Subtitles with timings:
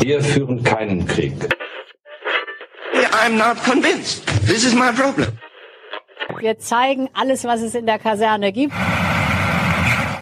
[0.00, 1.34] Wir führen keinen Krieg.
[3.22, 4.26] I'm not convinced.
[4.46, 5.38] This is my problem.
[6.40, 8.74] Wir zeigen alles, was es in der Kaserne gibt.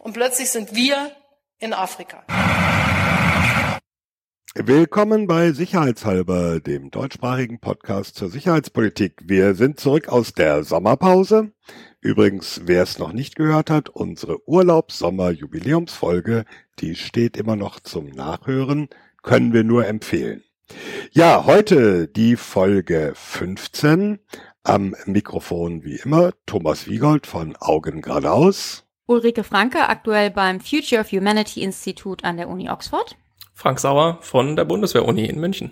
[0.03, 1.11] Und plötzlich sind wir
[1.59, 2.25] in Afrika.
[4.57, 9.23] Willkommen bei Sicherheitshalber, dem deutschsprachigen Podcast zur Sicherheitspolitik.
[9.25, 11.53] Wir sind zurück aus der Sommerpause.
[12.01, 16.47] Übrigens, wer es noch nicht gehört hat, unsere Urlaubssommer-Jubiläumsfolge,
[16.81, 18.89] die steht immer noch zum Nachhören,
[19.23, 20.43] können wir nur empfehlen.
[21.13, 24.19] Ja, heute die Folge 15.
[24.65, 28.85] Am Mikrofon wie immer Thomas Wiegold von Augen geradeaus.
[29.07, 33.17] Ulrike Franke, aktuell beim Future of Humanity Institute an der Uni Oxford.
[33.61, 35.71] Frank Sauer von der Bundeswehr-Uni in München.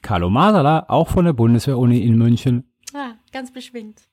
[0.00, 2.72] Carlo Masala, auch von der Bundeswehr-Uni in München.
[2.94, 4.08] Ah, ganz beschwingt.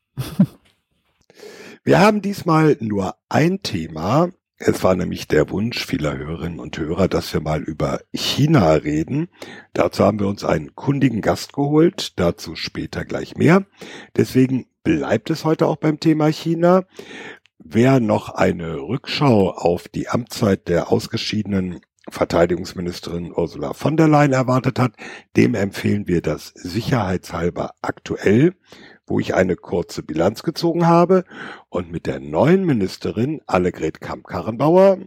[1.86, 4.28] Wir haben diesmal nur ein Thema.
[4.58, 9.30] Es war nämlich der Wunsch vieler Hörerinnen und Hörer, dass wir mal über China reden.
[9.72, 13.66] Dazu haben wir uns einen kundigen Gast geholt, dazu später gleich mehr.
[14.18, 16.84] Deswegen bleibt es heute auch beim Thema China.
[17.58, 24.80] Wer noch eine Rückschau auf die Amtszeit der ausgeschiedenen Verteidigungsministerin Ursula von der Leyen erwartet
[24.80, 24.94] hat,
[25.38, 28.56] dem empfehlen wir das sicherheitshalber aktuell,
[29.08, 31.24] wo ich eine kurze Bilanz gezogen habe
[31.70, 35.00] und mit der neuen Ministerin Allegret Kamp-Karrenbauer,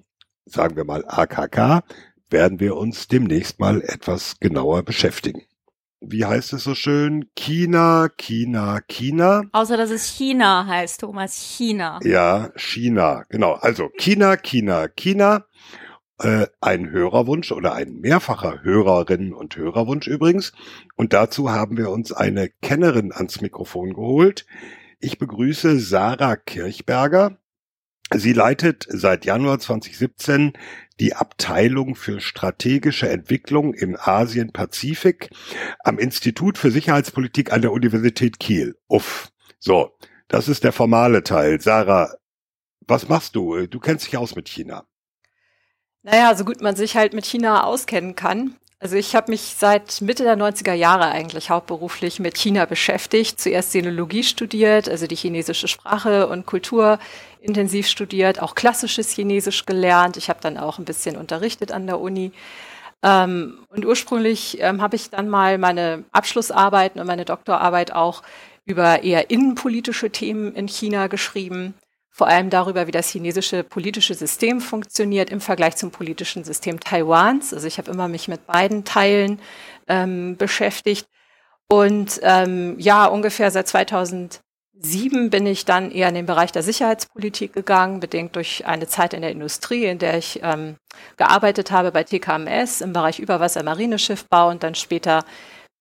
[0.47, 1.83] sagen wir mal AKK,
[2.31, 5.43] werden wir uns demnächst mal etwas genauer beschäftigen.
[6.01, 7.31] Wie heißt es so schön?
[7.35, 9.43] China, China, China.
[9.53, 12.01] Außer dass es China heißt, Thomas, China.
[12.05, 13.55] Ja, China, genau.
[13.55, 15.47] Also China, China, China
[16.19, 20.53] äh, ein Hörerwunsch oder ein mehrfacher Hörerinnen und Hörerwunsch übrigens.
[20.95, 24.47] Und dazu haben wir uns eine Kennerin ans Mikrofon geholt.
[24.99, 27.39] Ich begrüße Sarah Kirchberger.
[28.15, 30.53] Sie leitet seit Januar 2017
[31.01, 35.31] die Abteilung für strategische Entwicklung im Asien-Pazifik
[35.81, 38.77] am Institut für Sicherheitspolitik an der Universität Kiel.
[38.87, 39.33] Uff.
[39.59, 39.91] So,
[40.29, 41.61] das ist der formale Teil.
[41.61, 42.15] Sarah,
[42.81, 43.67] was machst du?
[43.67, 44.87] Du kennst dich aus mit China.
[46.07, 48.55] Naja, so gut man sich halt mit China auskennen kann.
[48.79, 53.41] Also ich habe mich seit Mitte der 90er Jahre eigentlich hauptberuflich mit China beschäftigt.
[53.41, 57.01] Zuerst Sinologie studiert, also die chinesische Sprache und Kultur
[57.41, 60.17] intensiv studiert, auch klassisches Chinesisch gelernt.
[60.17, 62.31] Ich habe dann auch ein bisschen unterrichtet an der Uni.
[63.03, 68.23] Ähm, und ursprünglich ähm, habe ich dann mal meine Abschlussarbeiten und meine Doktorarbeit auch
[68.65, 71.75] über eher innenpolitische Themen in China geschrieben
[72.17, 77.53] vor allem darüber, wie das chinesische politische System funktioniert im Vergleich zum politischen System Taiwans.
[77.53, 79.39] Also ich habe immer mich mit beiden Teilen
[79.87, 81.07] ähm, beschäftigt.
[81.69, 84.41] Und ähm, ja, ungefähr seit 2007
[85.29, 89.21] bin ich dann eher in den Bereich der Sicherheitspolitik gegangen, bedingt durch eine Zeit in
[89.21, 90.77] der Industrie, in der ich ähm,
[91.19, 95.23] gearbeitet habe bei TKMS im Bereich Überwasser-Marineschiffbau und dann später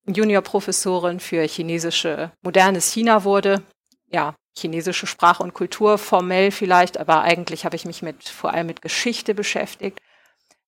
[0.06, 3.64] Juniorprofessorin für chinesische modernes China wurde.
[4.12, 8.68] Ja, chinesische Sprache und Kultur formell vielleicht, aber eigentlich habe ich mich mit vor allem
[8.68, 10.00] mit Geschichte beschäftigt.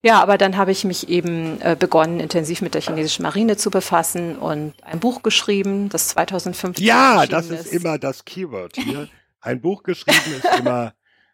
[0.04, 3.72] Ja, aber dann habe ich mich eben äh, begonnen, intensiv mit der chinesischen Marine zu
[3.72, 9.10] befassen und ein Buch geschrieben, das 2015 Ja, das ist, ist immer das Keyword hier.
[9.42, 10.94] Ein Buch geschrieben ist immer,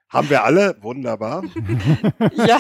[0.10, 1.44] haben wir alle, wunderbar.
[2.34, 2.60] ja,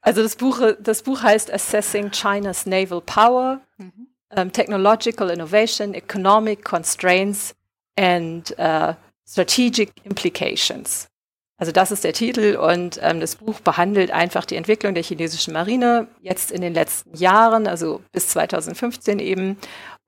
[0.00, 4.08] also das Buch, das Buch heißt Assessing China's Naval Power, mhm.
[4.30, 7.54] um, Technological Innovation, Economic Constraints
[7.98, 8.94] and uh,
[9.26, 11.08] Strategic Implications.
[11.62, 15.54] Also das ist der Titel und ähm, das Buch behandelt einfach die Entwicklung der chinesischen
[15.54, 19.56] Marine jetzt in den letzten Jahren, also bis 2015 eben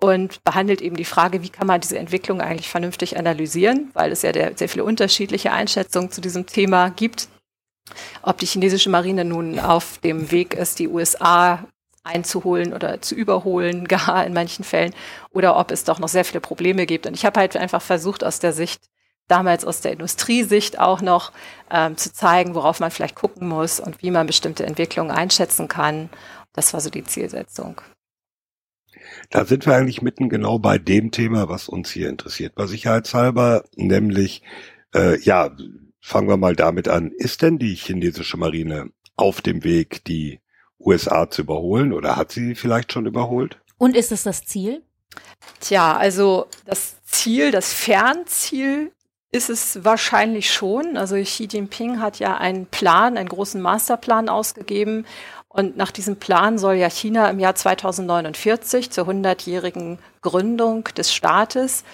[0.00, 4.22] und behandelt eben die Frage, wie kann man diese Entwicklung eigentlich vernünftig analysieren, weil es
[4.22, 7.28] ja der, sehr viele unterschiedliche Einschätzungen zu diesem Thema gibt.
[8.22, 11.64] Ob die chinesische Marine nun auf dem Weg ist, die USA
[12.04, 14.94] einzuholen oder zu überholen, gar in manchen Fällen,
[15.30, 17.06] oder ob es doch noch sehr viele Probleme gibt.
[17.06, 18.82] Und ich habe halt einfach versucht, aus der Sicht,
[19.26, 21.32] damals aus der Industriesicht auch noch
[21.70, 26.10] ähm, zu zeigen, worauf man vielleicht gucken muss und wie man bestimmte Entwicklungen einschätzen kann.
[26.52, 27.80] Das war so die Zielsetzung.
[29.30, 33.64] Da sind wir eigentlich mitten genau bei dem Thema, was uns hier interessiert, bei sicherheitshalber,
[33.74, 34.42] nämlich,
[34.94, 35.50] äh, ja,
[36.00, 37.10] fangen wir mal damit an.
[37.10, 40.40] Ist denn die chinesische Marine auf dem Weg, die
[40.84, 43.58] USA zu überholen oder hat sie vielleicht schon überholt?
[43.78, 44.82] Und ist es das Ziel?
[45.60, 48.92] Tja, also das Ziel, das Fernziel
[49.30, 50.96] ist es wahrscheinlich schon.
[50.96, 55.06] Also Xi Jinping hat ja einen Plan, einen großen Masterplan ausgegeben.
[55.48, 61.84] Und nach diesem Plan soll ja China im Jahr 2049 zur 100-jährigen Gründung des Staates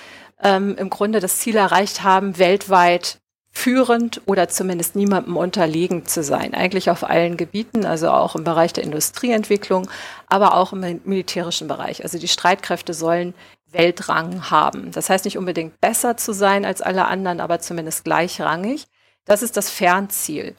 [0.42, 3.19] ähm, im Grunde das Ziel erreicht haben, weltweit
[3.52, 6.54] führend oder zumindest niemandem unterlegen zu sein.
[6.54, 9.90] Eigentlich auf allen Gebieten, also auch im Bereich der Industrieentwicklung,
[10.28, 12.02] aber auch im militärischen Bereich.
[12.02, 13.34] Also die Streitkräfte sollen
[13.72, 14.92] Weltrang haben.
[14.92, 18.86] Das heißt nicht unbedingt besser zu sein als alle anderen, aber zumindest gleichrangig.
[19.24, 20.56] Das ist das Fernziel.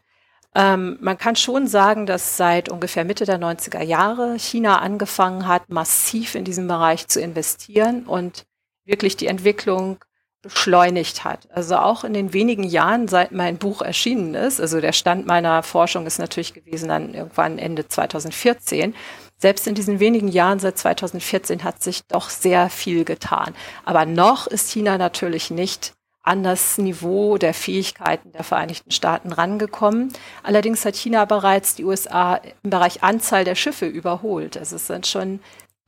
[0.53, 5.69] Ähm, man kann schon sagen, dass seit ungefähr Mitte der 90er Jahre China angefangen hat,
[5.69, 8.45] massiv in diesem Bereich zu investieren und
[8.83, 9.97] wirklich die Entwicklung
[10.41, 11.47] beschleunigt hat.
[11.51, 15.63] Also auch in den wenigen Jahren, seit mein Buch erschienen ist, also der Stand meiner
[15.63, 18.95] Forschung ist natürlich gewesen dann irgendwann Ende 2014.
[19.37, 23.53] Selbst in diesen wenigen Jahren seit 2014 hat sich doch sehr viel getan.
[23.85, 25.93] Aber noch ist China natürlich nicht
[26.23, 30.13] an das Niveau der Fähigkeiten der Vereinigten Staaten rangekommen.
[30.43, 34.57] Allerdings hat China bereits die USA im Bereich Anzahl der Schiffe überholt.
[34.57, 35.39] Also es sind schon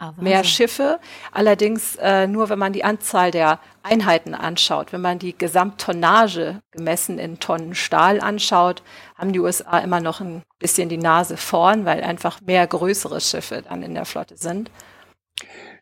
[0.04, 1.00] Ah, mehr Schiffe.
[1.32, 4.92] Allerdings äh, nur, wenn man die Anzahl der Einheiten anschaut.
[4.92, 8.84] Wenn man die Gesamttonnage gemessen in Tonnen Stahl anschaut,
[9.16, 13.64] haben die USA immer noch ein bisschen die Nase vorn, weil einfach mehr größere Schiffe
[13.68, 14.70] dann in der Flotte sind.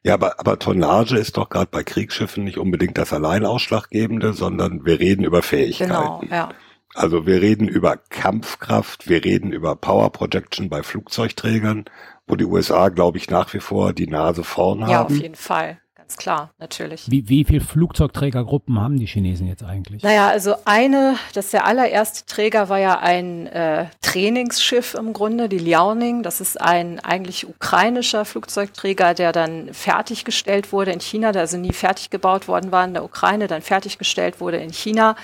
[0.04, 4.86] Ja, aber, aber Tonnage ist doch gerade bei Kriegsschiffen nicht unbedingt das allein Ausschlaggebende, sondern
[4.86, 5.92] wir reden über Fähigkeiten.
[5.94, 6.50] Genau, ja.
[6.94, 11.86] Also wir reden über Kampfkraft, wir reden über Power Projection bei Flugzeugträgern,
[12.32, 14.92] wo die USA, glaube ich, nach wie vor die Nase vorn haben.
[14.92, 15.78] Ja, auf jeden Fall.
[16.12, 17.10] Ganz klar, natürlich.
[17.10, 20.04] Wie, wie viele Flugzeugträgergruppen haben die Chinesen jetzt eigentlich?
[20.04, 25.58] Naja, also eine, das der allererste Träger war ja ein äh, Trainingsschiff im Grunde, die
[25.58, 26.22] Liaoning.
[26.22, 31.72] Das ist ein eigentlich ukrainischer Flugzeugträger, der dann fertiggestellt wurde in China, der also nie
[31.72, 35.16] fertig gebaut worden war in der Ukraine, dann fertiggestellt wurde in China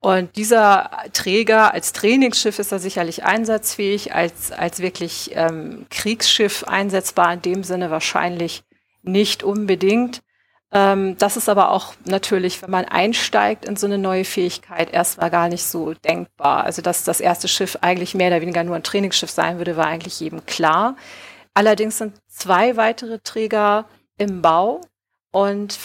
[0.00, 7.34] und dieser Träger als Trainingsschiff ist er sicherlich einsatzfähig, als, als wirklich ähm, Kriegsschiff einsetzbar
[7.34, 8.62] in dem Sinne wahrscheinlich
[9.02, 10.22] nicht unbedingt.
[10.72, 15.30] Ähm, das ist aber auch natürlich, wenn man einsteigt in so eine neue Fähigkeit, erstmal
[15.30, 16.64] gar nicht so denkbar.
[16.64, 19.86] Also dass das erste Schiff eigentlich mehr oder weniger nur ein Trainingsschiff sein würde, war
[19.86, 20.96] eigentlich jedem klar.
[21.52, 23.84] Allerdings sind zwei weitere Träger
[24.16, 24.80] im Bau
[25.30, 25.78] und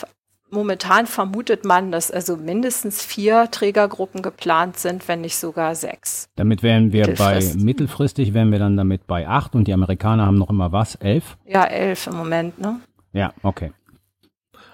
[0.51, 6.29] Momentan vermutet man, dass also mindestens vier Trägergruppen geplant sind, wenn nicht sogar sechs.
[6.35, 10.37] Damit wären wir bei mittelfristig wären wir dann damit bei acht und die Amerikaner haben
[10.37, 10.95] noch immer was?
[10.95, 11.37] Elf?
[11.45, 12.79] Ja, elf im Moment, ne?
[13.11, 13.71] Ja, okay.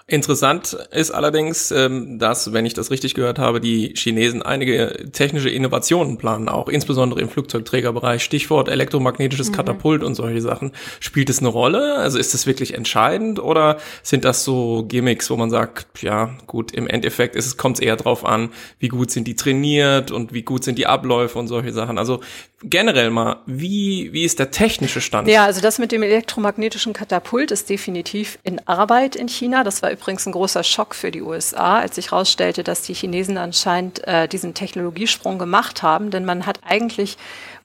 [0.06, 5.48] Interessant ist allerdings, ähm, dass, wenn ich das richtig gehört habe, die Chinesen einige technische
[5.48, 8.22] Innovationen planen, auch insbesondere im Flugzeugträgerbereich.
[8.22, 9.54] Stichwort elektromagnetisches mhm.
[9.54, 10.72] Katapult und solche Sachen.
[11.00, 11.96] Spielt es eine Rolle?
[11.96, 16.72] Also ist das wirklich entscheidend oder sind das so Gimmicks, wo man sagt, ja, gut,
[16.72, 18.50] im Endeffekt ist es, kommt es eher drauf an,
[18.80, 21.98] wie gut sind die trainiert und wie gut sind die Abläufe und solche Sachen.
[21.98, 22.20] Also
[22.64, 25.28] generell mal, wie, wie ist der technische Stand?
[25.28, 29.64] Ja, also das mit dem elektromagnetischen Katapult ist definitiv in Arbeit in China.
[29.64, 33.38] Das war übrigens ein großer Schock für die USA, als sich herausstellte, dass die Chinesen
[33.38, 36.10] anscheinend äh, diesen Technologiesprung gemacht haben.
[36.10, 37.16] Denn man hat eigentlich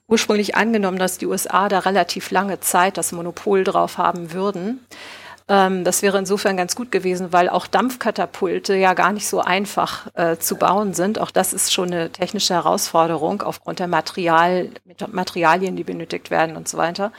[0.08, 4.80] ursprünglich angenommen, dass die USA da relativ lange Zeit das Monopol drauf haben würden.
[5.48, 10.06] Ähm, das wäre insofern ganz gut gewesen, weil auch Dampfkatapulte ja gar nicht so einfach
[10.14, 11.18] äh, zu bauen sind.
[11.18, 14.70] Auch das ist schon eine technische Herausforderung aufgrund der Material,
[15.10, 17.12] Materialien, die benötigt werden und so weiter.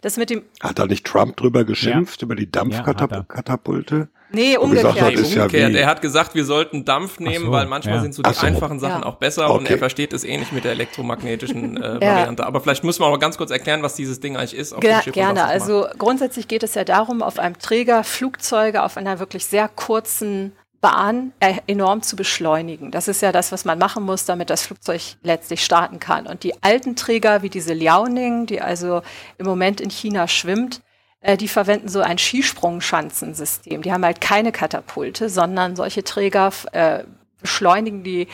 [0.00, 2.26] Das mit dem Hat da nicht Trump drüber geschimpft, ja.
[2.26, 3.96] über die Dampfkatapulte?
[3.96, 5.00] Ja, Nee, umgekehrt.
[5.00, 5.72] Hat, nee, umgekehrt.
[5.72, 8.00] Ja er hat gesagt, wir sollten Dampf nehmen, so, weil manchmal ja.
[8.02, 8.46] sind so die so.
[8.46, 9.06] einfachen Sachen ja.
[9.06, 9.58] auch besser okay.
[9.58, 12.44] und er versteht es ähnlich mit der elektromagnetischen äh, Variante.
[12.44, 14.78] Aber vielleicht müssen wir auch ganz kurz erklären, was dieses Ding eigentlich ist.
[14.80, 15.44] Ge gerne.
[15.44, 20.52] Also grundsätzlich geht es ja darum, auf einem Träger Flugzeuge auf einer wirklich sehr kurzen
[20.80, 22.90] Bahn äh, enorm zu beschleunigen.
[22.90, 26.26] Das ist ja das, was man machen muss, damit das Flugzeug letztlich starten kann.
[26.26, 29.02] Und die alten Träger wie diese Liaoning, die also
[29.38, 30.80] im Moment in China schwimmt,
[31.20, 33.82] äh, die verwenden so ein Skisprungschanzensystem.
[33.82, 37.04] Die haben halt keine Katapulte, sondern solche Träger äh,
[37.40, 38.28] beschleunigen die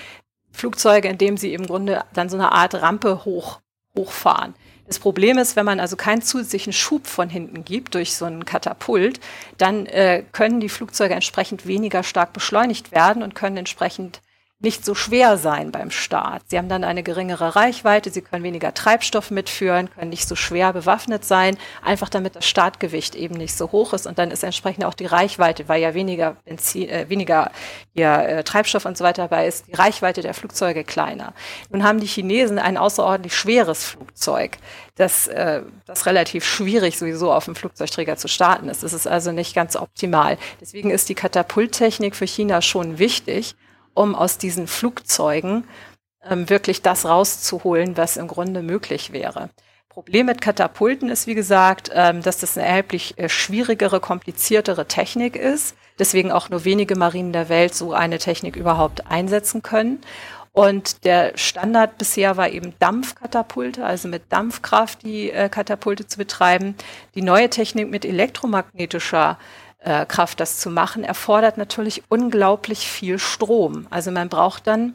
[0.52, 3.60] Flugzeuge, indem sie im Grunde dann so eine Art Rampe hoch,
[3.96, 4.54] hochfahren.
[4.86, 8.44] Das Problem ist, wenn man also keinen zusätzlichen Schub von hinten gibt durch so einen
[8.44, 9.18] Katapult,
[9.56, 14.20] dann äh, können die Flugzeuge entsprechend weniger stark beschleunigt werden und können entsprechend
[14.64, 16.42] nicht so schwer sein beim Start.
[16.48, 20.72] Sie haben dann eine geringere Reichweite, sie können weniger Treibstoff mitführen, können nicht so schwer
[20.72, 24.84] bewaffnet sein, einfach damit das Startgewicht eben nicht so hoch ist und dann ist entsprechend
[24.84, 27.52] auch die Reichweite, weil ja weniger Benzin, äh, weniger
[27.92, 31.34] ja, äh, Treibstoff und so weiter dabei ist, die Reichweite der Flugzeuge kleiner.
[31.70, 34.58] Nun haben die Chinesen ein außerordentlich schweres Flugzeug,
[34.96, 38.82] das, äh, das relativ schwierig sowieso auf dem Flugzeugträger zu starten ist.
[38.82, 40.38] Es ist also nicht ganz optimal.
[40.60, 43.54] Deswegen ist die Katapulttechnik für China schon wichtig
[43.94, 45.64] um aus diesen Flugzeugen
[46.28, 49.50] ähm, wirklich das rauszuholen, was im Grunde möglich wäre.
[49.88, 55.36] Problem mit Katapulten ist, wie gesagt, ähm, dass das eine erheblich äh, schwierigere, kompliziertere Technik
[55.36, 55.76] ist.
[56.00, 60.00] Deswegen auch nur wenige Marinen der Welt so eine Technik überhaupt einsetzen können.
[60.50, 66.74] Und der Standard bisher war eben Dampfkatapulte, also mit Dampfkraft die äh, Katapulte zu betreiben.
[67.14, 69.38] Die neue Technik mit elektromagnetischer
[69.84, 73.86] äh, Kraft, das zu machen, erfordert natürlich unglaublich viel Strom.
[73.90, 74.94] Also man braucht dann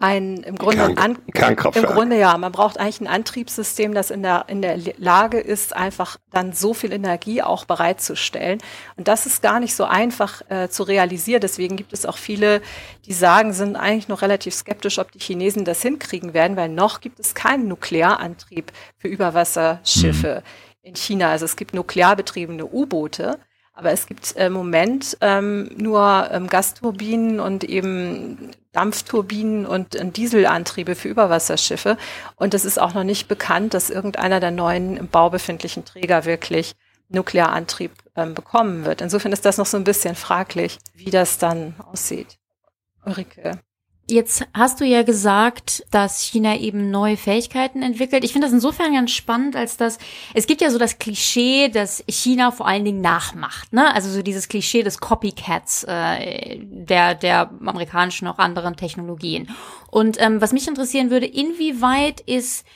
[0.00, 4.22] ein im Grunde Kern, ein, im Grunde ja, man braucht eigentlich ein Antriebssystem, das in
[4.22, 8.60] der in der Lage ist, einfach dann so viel Energie auch bereitzustellen.
[8.96, 11.42] Und das ist gar nicht so einfach äh, zu realisieren.
[11.42, 12.62] Deswegen gibt es auch viele,
[13.04, 17.02] die sagen, sind eigentlich noch relativ skeptisch, ob die Chinesen das hinkriegen werden, weil noch
[17.02, 20.42] gibt es keinen Nuklearantrieb für Überwasserschiffe
[20.82, 20.88] mhm.
[20.88, 21.30] in China.
[21.30, 23.38] Also es gibt nuklearbetriebene U-Boote.
[23.80, 30.94] Aber es gibt im Moment ähm, nur ähm, Gasturbinen und eben Dampfturbinen und äh, Dieselantriebe
[30.94, 31.96] für Überwasserschiffe.
[32.36, 36.26] Und es ist auch noch nicht bekannt, dass irgendeiner der neuen im Bau befindlichen Träger
[36.26, 36.74] wirklich
[37.08, 39.00] Nuklearantrieb ähm, bekommen wird.
[39.00, 42.36] Insofern ist das noch so ein bisschen fraglich, wie das dann aussieht.
[43.06, 43.60] Ulrike.
[44.10, 48.24] Jetzt hast du ja gesagt, dass China eben neue Fähigkeiten entwickelt.
[48.24, 49.98] Ich finde das insofern ganz spannend, als dass
[50.34, 53.72] es gibt ja so das Klischee, dass China vor allen Dingen nachmacht.
[53.72, 53.94] Ne?
[53.94, 59.48] Also so dieses Klischee des Copycats äh, der, der amerikanischen auch anderen Technologien.
[59.90, 62.66] Und ähm, was mich interessieren würde, inwieweit ist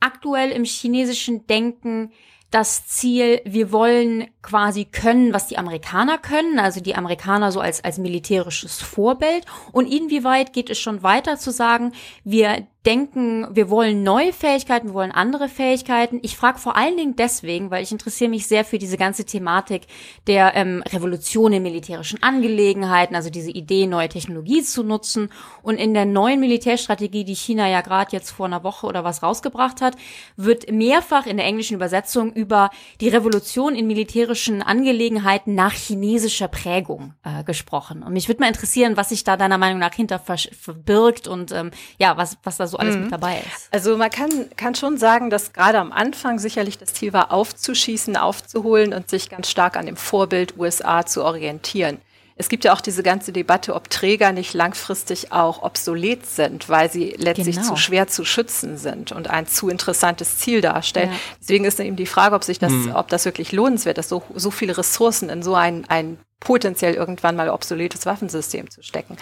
[0.00, 2.12] aktuell im chinesischen Denken
[2.50, 7.82] das Ziel, wir wollen quasi können, was die Amerikaner können, also die Amerikaner so als,
[7.84, 9.46] als militärisches Vorbild.
[9.70, 11.92] Und inwieweit geht es schon weiter zu sagen,
[12.24, 16.18] wir denken, wir wollen neue Fähigkeiten, wir wollen andere Fähigkeiten.
[16.22, 19.82] Ich frage vor allen Dingen deswegen, weil ich interessiere mich sehr für diese ganze Thematik
[20.26, 25.30] der ähm, Revolution in militärischen Angelegenheiten, also diese Idee, neue Technologie zu nutzen.
[25.62, 29.22] Und in der neuen Militärstrategie, die China ja gerade jetzt vor einer Woche oder was
[29.22, 29.94] rausgebracht hat,
[30.36, 32.70] wird mehrfach in der englischen Übersetzung über
[33.00, 34.31] die Revolution in militärischen
[34.62, 38.02] Angelegenheiten nach chinesischer Prägung äh, gesprochen.
[38.02, 41.70] Und mich würde mal interessieren, was sich da deiner Meinung nach hinter verbirgt und ähm,
[41.98, 43.02] ja, was, was da so alles mhm.
[43.02, 43.68] mit dabei ist.
[43.72, 48.16] Also man kann, kann schon sagen, dass gerade am Anfang sicherlich das Ziel war, aufzuschießen,
[48.16, 51.98] aufzuholen und sich ganz stark an dem Vorbild USA zu orientieren.
[52.36, 56.90] Es gibt ja auch diese ganze Debatte, ob Träger nicht langfristig auch obsolet sind, weil
[56.90, 57.68] sie letztlich genau.
[57.68, 61.10] zu schwer zu schützen sind und ein zu interessantes Ziel darstellen.
[61.10, 61.18] Ja.
[61.40, 62.92] Deswegen ist dann eben die Frage, ob sich das, mhm.
[62.94, 67.36] ob das wirklich lohnenswert ist, so, so viele Ressourcen in so ein, ein potenziell irgendwann
[67.36, 69.16] mal obsoletes Waffensystem zu stecken.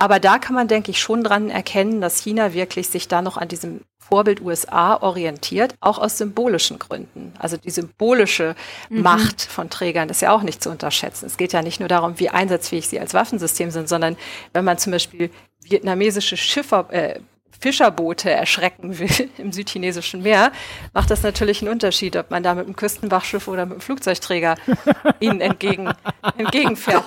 [0.00, 3.36] Aber da kann man, denke ich, schon dran erkennen, dass China wirklich sich da noch
[3.36, 7.34] an diesem Vorbild USA orientiert, auch aus symbolischen Gründen.
[7.38, 8.56] Also die symbolische
[8.88, 9.02] mhm.
[9.02, 11.26] Macht von Trägern ist ja auch nicht zu unterschätzen.
[11.26, 14.16] Es geht ja nicht nur darum, wie einsatzfähig sie als Waffensystem sind, sondern
[14.54, 15.30] wenn man zum Beispiel
[15.62, 17.20] vietnamesische Schiffer, äh,
[17.60, 20.52] Fischerboote erschrecken will im südchinesischen Meer,
[20.92, 24.56] macht das natürlich einen Unterschied, ob man da mit einem Küstenwachschiff oder mit einem Flugzeugträger
[25.20, 25.92] ihnen entgegen,
[26.36, 27.04] entgegenfährt.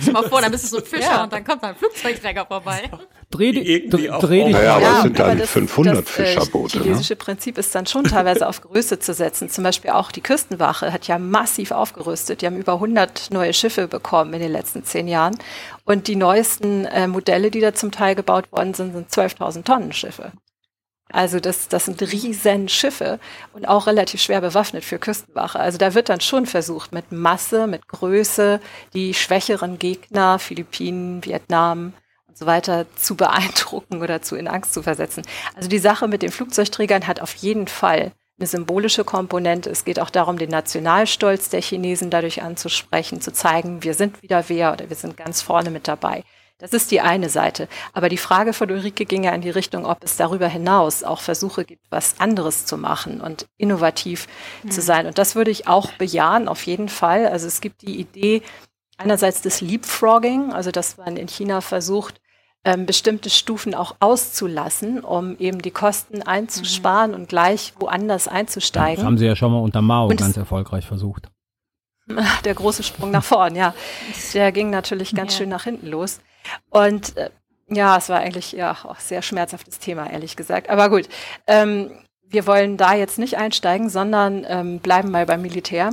[0.00, 1.24] Stell mal vor, dann bist du so ein Fischer ja.
[1.24, 2.90] und dann kommt da ein Flugzeugträger vorbei.
[3.32, 4.52] Dreh dich, dreh dich.
[4.52, 6.76] Naja, aber ja, es sind dann 500 das, äh, Fischerboote.
[6.76, 7.16] Das chinesische ne?
[7.16, 9.48] Prinzip ist dann schon teilweise auf Größe zu setzen.
[9.48, 12.42] Zum Beispiel auch die Küstenwache hat ja massiv aufgerüstet.
[12.42, 15.38] Die haben über 100 neue Schiffe bekommen in den letzten zehn Jahren.
[15.84, 19.92] Und die neuesten äh, Modelle, die da zum Teil gebaut worden sind, sind 12.000 Tonnen
[19.92, 20.32] Schiffe.
[21.12, 23.20] Also das, das sind riesen Schiffe
[23.52, 25.60] und auch relativ schwer bewaffnet für Küstenwache.
[25.60, 28.60] Also da wird dann schon versucht, mit Masse, mit Größe,
[28.94, 31.92] die schwächeren Gegner, Philippinen, Vietnam
[32.26, 35.22] und so weiter, zu beeindrucken oder zu in Angst zu versetzen.
[35.54, 39.70] Also die Sache mit den Flugzeugträgern hat auf jeden Fall eine symbolische Komponente.
[39.70, 44.48] Es geht auch darum, den Nationalstolz der Chinesen dadurch anzusprechen, zu zeigen, wir sind wieder
[44.48, 46.24] wer oder wir sind ganz vorne mit dabei.
[46.58, 47.68] Das ist die eine Seite.
[47.92, 51.20] Aber die Frage von Ulrike ging ja in die Richtung, ob es darüber hinaus auch
[51.20, 54.26] Versuche gibt, was anderes zu machen und innovativ
[54.64, 54.70] mhm.
[54.72, 55.06] zu sein.
[55.06, 57.26] Und das würde ich auch bejahen, auf jeden Fall.
[57.26, 58.42] Also es gibt die Idee
[58.96, 62.20] einerseits des Leapfrogging, also dass man in China versucht,
[62.64, 67.16] ähm, bestimmte Stufen auch auszulassen, um eben die Kosten einzusparen mhm.
[67.16, 68.96] und gleich woanders einzusteigen.
[68.96, 71.28] Das haben sie ja schon mal unter Mao und ganz erfolgreich versucht.
[72.44, 73.74] Der große Sprung nach vorn, ja.
[74.34, 75.38] Der ging natürlich ganz ja.
[75.38, 76.20] schön nach hinten los.
[76.70, 77.30] Und äh,
[77.68, 80.68] ja, es war eigentlich ja auch sehr schmerzhaftes Thema, ehrlich gesagt.
[80.68, 81.08] Aber gut,
[81.46, 81.90] ähm,
[82.28, 85.92] wir wollen da jetzt nicht einsteigen, sondern ähm, bleiben mal beim Militär.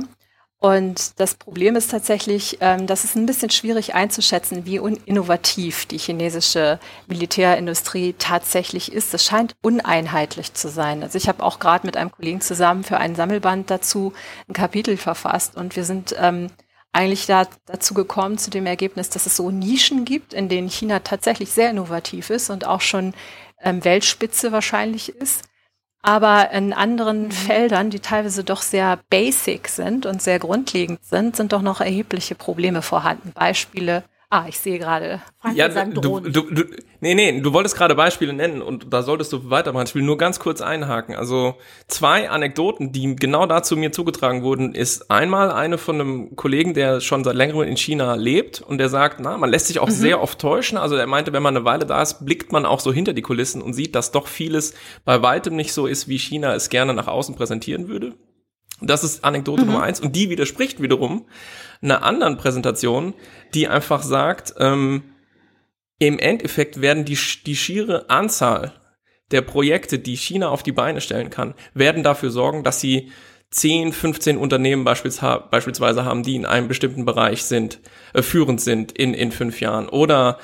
[0.62, 5.96] Und das Problem ist tatsächlich, ähm, dass es ein bisschen schwierig einzuschätzen, wie innovativ die
[5.96, 9.14] chinesische Militärindustrie tatsächlich ist.
[9.14, 11.02] Es scheint uneinheitlich zu sein.
[11.02, 14.12] Also ich habe auch gerade mit einem Kollegen zusammen für einen Sammelband dazu
[14.48, 16.48] ein Kapitel verfasst und wir sind ähm,
[16.92, 20.98] eigentlich da, dazu gekommen, zu dem Ergebnis, dass es so Nischen gibt, in denen China
[20.98, 23.14] tatsächlich sehr innovativ ist und auch schon
[23.62, 25.44] ähm, Weltspitze wahrscheinlich ist.
[26.02, 27.30] Aber in anderen mhm.
[27.30, 32.34] Feldern, die teilweise doch sehr basic sind und sehr grundlegend sind, sind doch noch erhebliche
[32.34, 33.32] Probleme vorhanden.
[33.32, 34.02] Beispiele
[34.32, 35.20] Ah, ich sehe gerade.
[35.40, 36.64] Frank ja, du, du, du,
[37.00, 39.86] nee, nee, du wolltest gerade Beispiele nennen und da solltest du weitermachen.
[39.88, 41.16] Ich will nur ganz kurz einhaken.
[41.16, 41.56] Also
[41.88, 47.00] zwei Anekdoten, die genau dazu mir zugetragen wurden, ist einmal eine von einem Kollegen, der
[47.00, 49.94] schon seit längerem in China lebt und der sagt, na, man lässt sich auch mhm.
[49.94, 50.78] sehr oft täuschen.
[50.78, 53.22] Also er meinte, wenn man eine Weile da ist, blickt man auch so hinter die
[53.22, 56.94] Kulissen und sieht, dass doch vieles bei weitem nicht so ist, wie China es gerne
[56.94, 58.14] nach außen präsentieren würde.
[58.80, 59.68] Das ist Anekdote mhm.
[59.68, 61.26] Nummer eins und die widerspricht wiederum
[61.82, 63.14] einer anderen Präsentation,
[63.54, 65.02] die einfach sagt, ähm,
[65.98, 68.72] im Endeffekt werden die, die schiere Anzahl
[69.30, 73.12] der Projekte, die China auf die Beine stellen kann, werden dafür sorgen, dass sie
[73.50, 77.80] 10, 15 Unternehmen beispielsweise haben, die in einem bestimmten Bereich sind,
[78.14, 80.38] äh, führend sind in, in fünf Jahren oder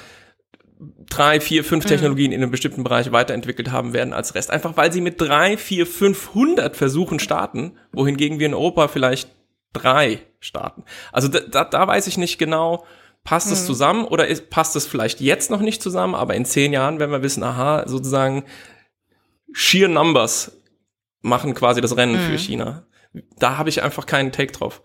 [1.09, 1.88] drei, vier, fünf mhm.
[1.88, 4.50] Technologien in einem bestimmten Bereich weiterentwickelt haben werden als Rest.
[4.50, 9.30] Einfach weil sie mit drei, vier, 500 Versuchen starten, wohingegen wir in Europa vielleicht
[9.73, 10.85] drei starten.
[11.12, 12.85] Also da, da, da weiß ich nicht genau,
[13.25, 13.66] passt es mhm.
[13.66, 17.11] zusammen oder ist, passt es vielleicht jetzt noch nicht zusammen, aber in zehn Jahren werden
[17.11, 18.45] wir wissen, aha, sozusagen
[19.52, 20.62] sheer numbers
[21.23, 22.30] machen quasi das Rennen mhm.
[22.30, 22.87] für China.
[23.38, 24.83] Da habe ich einfach keinen Take drauf.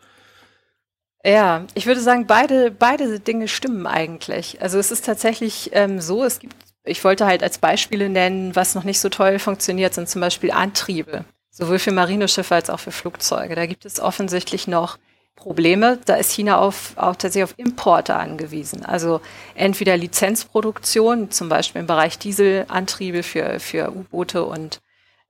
[1.24, 4.62] Ja, ich würde sagen, beide, beide Dinge stimmen eigentlich.
[4.62, 8.74] Also es ist tatsächlich ähm, so, es gibt, ich wollte halt als Beispiele nennen, was
[8.74, 12.92] noch nicht so toll funktioniert, sind zum Beispiel Antriebe, sowohl für Marineschiffe als auch für
[12.92, 13.54] Flugzeuge.
[13.56, 14.98] Da gibt es offensichtlich noch
[15.36, 16.00] Probleme.
[16.06, 18.84] Da ist China auf, auch tatsächlich auf Importe angewiesen.
[18.84, 19.22] Also
[19.54, 24.82] entweder Lizenzproduktion, zum Beispiel im Bereich Dieselantriebe für, für U-Boote und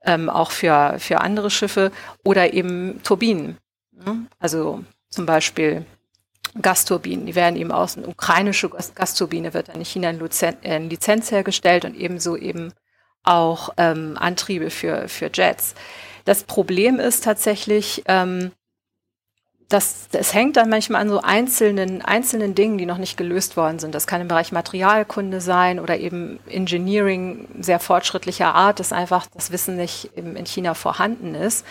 [0.04, 1.92] ähm, auch für, für andere Schiffe,
[2.24, 3.58] oder eben Turbinen.
[4.38, 5.84] Also zum Beispiel
[6.60, 7.26] Gasturbinen.
[7.26, 11.94] Die werden eben aus einer ukrainischen Gasturbine wird dann in China in Lizenz hergestellt und
[11.94, 12.72] ebenso eben
[13.22, 15.74] auch ähm, Antriebe für, für Jets.
[16.24, 18.52] Das Problem ist tatsächlich, ähm,
[19.72, 23.78] dass es hängt dann manchmal an so einzelnen, einzelnen Dingen, die noch nicht gelöst worden
[23.78, 23.94] sind.
[23.94, 29.50] Das kann im Bereich Materialkunde sein oder eben Engineering sehr fortschrittlicher Art, dass einfach das
[29.50, 31.64] Wissen nicht in China vorhanden ist.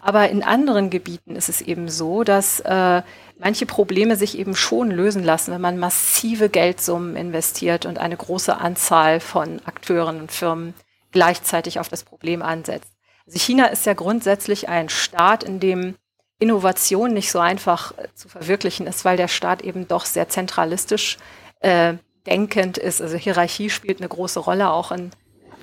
[0.00, 3.02] Aber in anderen Gebieten ist es eben so, dass äh,
[3.38, 8.56] manche Probleme sich eben schon lösen lassen, wenn man massive Geldsummen investiert und eine große
[8.56, 10.74] Anzahl von Akteuren und Firmen
[11.10, 12.92] gleichzeitig auf das Problem ansetzt.
[13.26, 15.96] Also China ist ja grundsätzlich ein Staat, in dem
[16.38, 21.18] Innovation nicht so einfach äh, zu verwirklichen ist, weil der Staat eben doch sehr zentralistisch
[21.60, 21.94] äh,
[22.26, 23.00] denkend ist.
[23.00, 25.10] Also Hierarchie spielt eine große Rolle auch in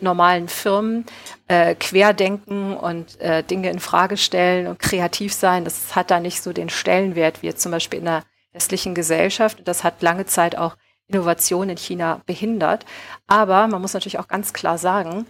[0.02, 1.06] normalen Firmen.
[1.48, 6.42] Äh, querdenken und äh, Dinge in Frage stellen und kreativ sein, das hat da nicht
[6.42, 9.60] so den Stellenwert wie jetzt zum Beispiel in der westlichen Gesellschaft.
[9.66, 10.76] Das hat lange Zeit auch
[11.08, 12.86] Innovation in China behindert.
[13.28, 15.28] Aber man muss natürlich auch ganz klar sagen,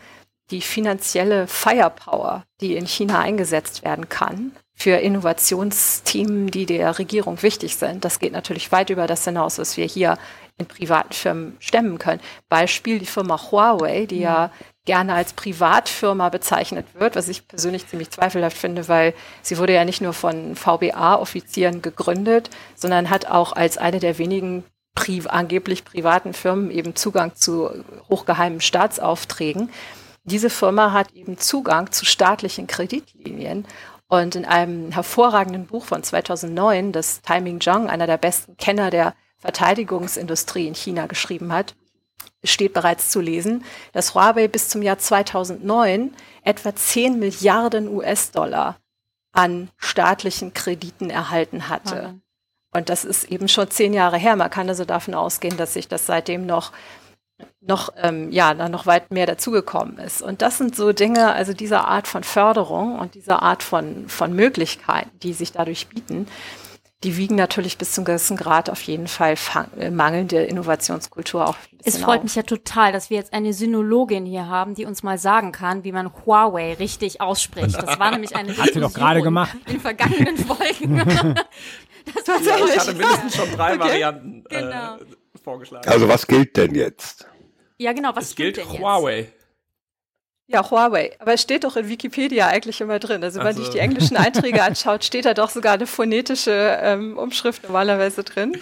[0.51, 7.77] die finanzielle Firepower, die in China eingesetzt werden kann, für Innovationsthemen, die der Regierung wichtig
[7.77, 8.03] sind.
[8.03, 10.17] Das geht natürlich weit über das hinaus, was wir hier
[10.57, 12.21] in privaten Firmen stemmen können.
[12.49, 14.51] Beispiel die Firma Huawei, die ja
[14.85, 19.83] gerne als Privatfirma bezeichnet wird, was ich persönlich ziemlich zweifelhaft finde, weil sie wurde ja
[19.83, 26.33] nicht nur von VBA-Offizieren gegründet, sondern hat auch als eine der wenigen pri angeblich privaten
[26.33, 27.69] Firmen eben Zugang zu
[28.09, 29.69] hochgeheimen Staatsaufträgen.
[30.25, 33.67] Diese Firma hat eben Zugang zu staatlichen Kreditlinien
[34.07, 39.13] und in einem hervorragenden Buch von 2009, das Timing Zhang, einer der besten Kenner der
[39.37, 41.75] Verteidigungsindustrie in China, geschrieben hat,
[42.43, 48.77] steht bereits zu lesen, dass Huawei bis zum Jahr 2009 etwa 10 Milliarden US-Dollar
[49.31, 52.19] an staatlichen Krediten erhalten hatte.
[52.71, 54.35] Und das ist eben schon zehn Jahre her.
[54.35, 56.71] Man kann also davon ausgehen, dass sich das seitdem noch
[57.61, 60.21] noch, ähm, ja, da noch weit mehr dazugekommen ist.
[60.21, 64.33] Und das sind so Dinge, also diese Art von Förderung und diese Art von, von
[64.33, 66.27] Möglichkeiten, die sich dadurch bieten,
[67.03, 69.35] die wiegen natürlich bis zum gewissen Grad auf jeden Fall
[69.77, 71.55] äh, mangelnde Innovationskultur auch.
[71.83, 72.23] Es freut auf.
[72.23, 75.83] mich ja total, dass wir jetzt eine Synologin hier haben, die uns mal sagen kann,
[75.83, 77.75] wie man Huawei richtig ausspricht.
[77.75, 79.55] Das war nämlich eine Hat sie doch gerade gemacht.
[79.67, 80.97] in vergangenen Folgen.
[82.15, 83.79] das war ja, ich hatte mindestens schon drei okay.
[83.79, 84.43] Varianten.
[84.49, 84.95] Äh, genau.
[84.95, 85.87] Äh, vorgeschlagen.
[85.87, 87.27] Also was gilt denn jetzt?
[87.77, 89.19] Ja, genau, was es gilt denn Huawei.
[89.19, 89.44] Jetzt?
[90.47, 91.11] Ja, Huawei.
[91.17, 93.23] Aber es steht doch in Wikipedia eigentlich immer drin.
[93.23, 97.17] Also wenn man sich die englischen Einträge anschaut, steht da doch sogar eine phonetische ähm,
[97.17, 98.55] Umschrift normalerweise drin.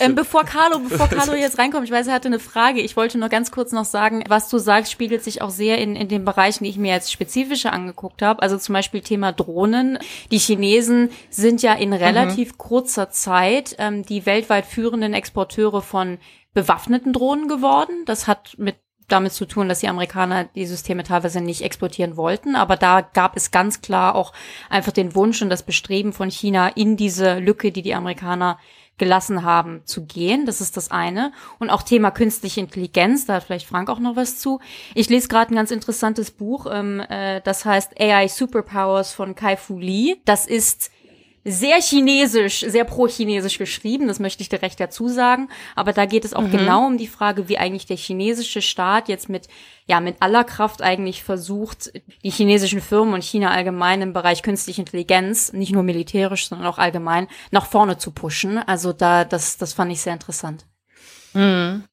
[0.00, 2.80] Ähm, bevor Carlo, bevor Carlo jetzt reinkommt, ich weiß, er hatte eine Frage.
[2.80, 5.94] Ich wollte nur ganz kurz noch sagen, was du sagst, spiegelt sich auch sehr in,
[5.94, 8.40] in den Bereichen, die ich mir jetzt spezifischer angeguckt habe.
[8.40, 9.98] Also zum Beispiel Thema Drohnen.
[10.30, 12.58] Die Chinesen sind ja in relativ mhm.
[12.58, 16.16] kurzer Zeit ähm, die weltweit führenden Exporteure von
[16.54, 18.04] bewaffneten Drohnen geworden.
[18.06, 18.76] Das hat mit
[19.08, 22.56] damit zu tun, dass die Amerikaner die Systeme teilweise nicht exportieren wollten.
[22.56, 24.32] Aber da gab es ganz klar auch
[24.68, 28.58] einfach den Wunsch und das Bestreben von China in diese Lücke, die die Amerikaner
[28.98, 30.46] gelassen haben zu gehen.
[30.46, 31.32] Das ist das eine.
[31.58, 34.60] Und auch Thema künstliche Intelligenz, da hat vielleicht Frank auch noch was zu.
[34.94, 39.56] Ich lese gerade ein ganz interessantes Buch, ähm, äh, das heißt AI Superpowers von Kai
[39.56, 40.16] Fu Lee.
[40.24, 40.90] Das ist
[41.48, 45.48] sehr chinesisch, sehr pro-chinesisch geschrieben, das möchte ich direkt dazu sagen.
[45.76, 46.50] Aber da geht es auch mhm.
[46.50, 49.46] genau um die Frage, wie eigentlich der chinesische Staat jetzt mit,
[49.86, 51.92] ja, mit aller Kraft eigentlich versucht,
[52.24, 56.78] die chinesischen Firmen und China allgemein im Bereich künstliche Intelligenz, nicht nur militärisch, sondern auch
[56.78, 58.58] allgemein, nach vorne zu pushen.
[58.58, 60.66] Also da, das, das fand ich sehr interessant.
[61.32, 61.84] Mhm.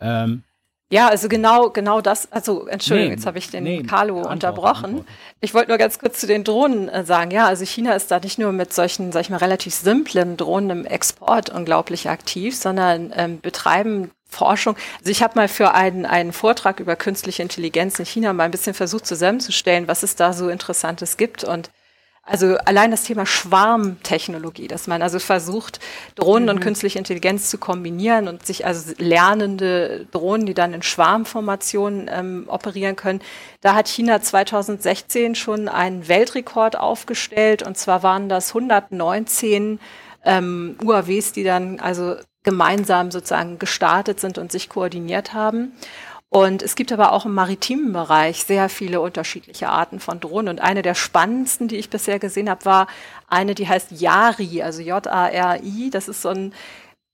[0.00, 0.42] Ähm,
[0.88, 4.32] ja, also genau, genau das, also Entschuldigung, nee, jetzt habe ich den nee, Carlo Antwort,
[4.32, 4.84] unterbrochen.
[4.84, 5.06] Antwort.
[5.40, 7.32] Ich wollte nur ganz kurz zu den Drohnen äh, sagen.
[7.32, 10.70] Ja, also China ist da nicht nur mit solchen, sag ich mal, relativ simplen Drohnen
[10.70, 14.76] im Export unglaublich aktiv, sondern ähm, betreiben Forschung.
[14.98, 18.50] Also ich habe mal für einen, einen Vortrag über künstliche Intelligenz in China mal ein
[18.52, 21.70] bisschen versucht zusammenzustellen, was es da so Interessantes gibt und
[22.26, 25.78] also allein das Thema Schwarmtechnologie, dass man also versucht,
[26.16, 26.50] Drohnen mhm.
[26.50, 32.44] und künstliche Intelligenz zu kombinieren und sich also lernende Drohnen, die dann in Schwarmformationen ähm,
[32.48, 33.20] operieren können.
[33.60, 39.78] Da hat China 2016 schon einen Weltrekord aufgestellt und zwar waren das 119
[40.24, 45.72] ähm, UAWs, die dann also gemeinsam sozusagen gestartet sind und sich koordiniert haben.
[46.36, 50.50] Und es gibt aber auch im maritimen Bereich sehr viele unterschiedliche Arten von Drohnen.
[50.50, 52.88] Und eine der spannendsten, die ich bisher gesehen habe, war
[53.26, 55.88] eine, die heißt Yari, also J-A-R-I.
[55.88, 56.52] Das ist so ein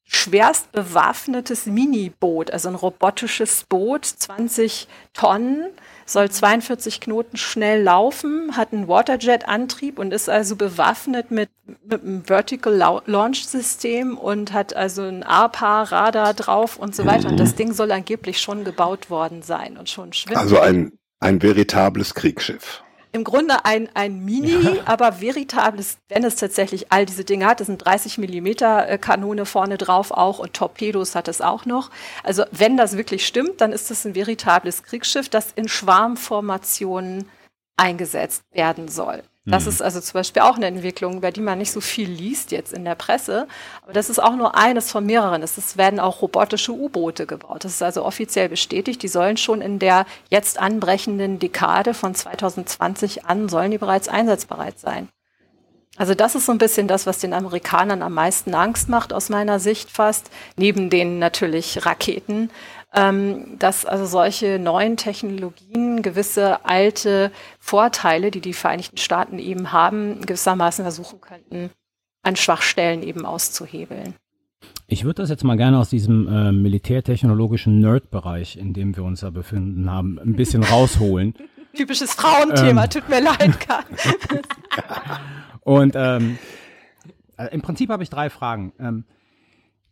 [0.03, 5.69] schwerst bewaffnetes Mini-Boot, also ein robotisches Boot, 20 Tonnen
[6.13, 11.51] soll 42 Knoten schnell laufen, hat einen Waterjet-Antrieb und ist also bewaffnet mit,
[11.85, 17.29] mit einem Vertical Launch System und hat also ein APA-Radar drauf und so weiter.
[17.29, 20.39] Und das Ding soll angeblich schon gebaut worden sein und schon schwimmen.
[20.39, 24.83] Also ein, ein veritables Kriegsschiff im Grunde ein, ein Mini, ja.
[24.87, 27.61] aber veritables, wenn es tatsächlich all diese Dinge hat.
[27.61, 31.91] Das sind 30 Millimeter äh, Kanone vorne drauf auch und Torpedos hat es auch noch.
[32.25, 37.29] Also wenn das wirklich stimmt, dann ist es ein veritables Kriegsschiff, das in Schwarmformationen
[37.77, 39.23] eingesetzt werden soll.
[39.45, 39.71] Das mhm.
[39.71, 42.73] ist also zum Beispiel auch eine Entwicklung, über die man nicht so viel liest jetzt
[42.73, 43.49] in der Presse.
[43.83, 45.43] Aber das ist auch nur eines von mehreren.
[45.43, 47.65] Es werden auch robotische U-Boote gebaut.
[47.65, 49.03] Das ist also offiziell bestätigt.
[49.03, 54.79] Die sollen schon in der jetzt anbrechenden Dekade von 2020 an, sollen die bereits einsatzbereit
[54.79, 55.09] sein.
[55.97, 59.29] Also das ist so ein bisschen das, was den Amerikanern am meisten Angst macht, aus
[59.29, 62.49] meiner Sicht fast, neben den natürlich Raketen
[62.95, 70.21] ähm, dass also solche neuen Technologien gewisse alte Vorteile, die die Vereinigten Staaten eben haben,
[70.21, 71.71] gewissermaßen versuchen könnten,
[72.23, 74.15] an Schwachstellen eben auszuhebeln.
[74.87, 79.21] Ich würde das jetzt mal gerne aus diesem äh, militärtechnologischen Nerd-Bereich, in dem wir uns
[79.21, 81.35] da befinden haben, ein bisschen rausholen.
[81.75, 82.91] Typisches Frauenthema, ähm.
[82.91, 83.85] tut mir leid, Karl.
[85.63, 86.39] Und ähm,
[87.39, 88.73] äh, im Prinzip habe ich drei Fragen.
[88.79, 89.05] Ähm,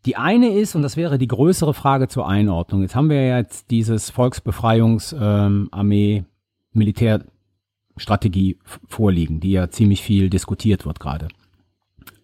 [0.06, 2.82] die eine ist, und das wäre die größere Frage zur Einordnung.
[2.82, 6.26] Jetzt haben wir jetzt dieses Volksbefreiungsarmee ähm,
[6.72, 11.28] Militärstrategie vorliegen, die ja ziemlich viel diskutiert wird gerade.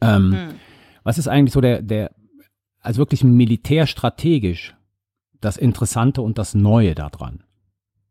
[0.00, 0.48] Ähm, hm.
[1.02, 2.12] Was ist eigentlich so der, der,
[2.80, 4.74] also wirklich militärstrategisch
[5.40, 7.42] das Interessante und das Neue daran,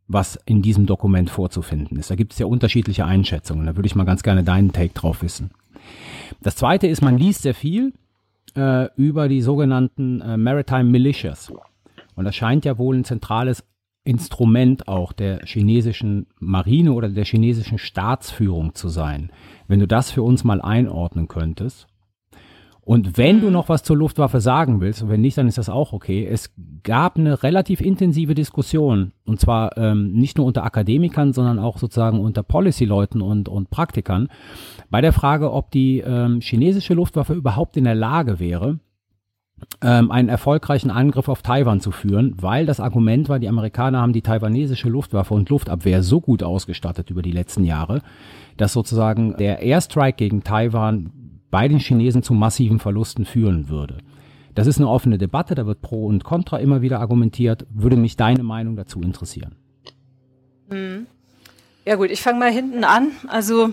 [0.08, 2.12] was in diesem Dokument vorzufinden ist?
[2.12, 3.66] Da gibt es ja unterschiedliche Einschätzungen.
[3.66, 5.50] Da würde ich mal ganz gerne deinen Take drauf wissen.
[6.42, 7.94] Das zweite ist, man liest sehr viel
[8.56, 11.52] äh, über die sogenannten äh, Maritime Militias.
[12.16, 13.64] Und das scheint ja wohl ein zentrales
[14.06, 19.32] Instrument auch der chinesischen Marine oder der chinesischen Staatsführung zu sein.
[19.68, 21.88] Wenn du das für uns mal einordnen könntest.
[22.86, 23.54] Und wenn du mhm.
[23.54, 26.26] noch was zur Luftwaffe sagen willst, und wenn nicht, dann ist das auch okay.
[26.26, 31.80] Es gab eine relativ intensive Diskussion, und zwar ähm, nicht nur unter Akademikern, sondern auch
[31.80, 34.30] sozusagen unter Policy-Leuten und, und Praktikern,
[34.92, 38.80] bei der Frage, ob die ähm, chinesische Luftwaffe überhaupt in der Lage wäre,
[39.82, 44.14] ähm, einen erfolgreichen Angriff auf Taiwan zu führen, weil das Argument war, die Amerikaner haben
[44.14, 48.02] die taiwanesische Luftwaffe und Luftabwehr so gut ausgestattet über die letzten Jahre,
[48.58, 51.25] dass sozusagen der Airstrike gegen Taiwan
[51.56, 54.00] bei den Chinesen zu massiven Verlusten führen würde.
[54.56, 57.66] Das ist eine offene Debatte, da wird Pro und Contra immer wieder argumentiert.
[57.70, 59.56] Würde mich deine Meinung dazu interessieren.
[60.70, 61.08] Hm.
[61.86, 63.12] Ja gut, ich fange mal hinten an.
[63.30, 63.70] Also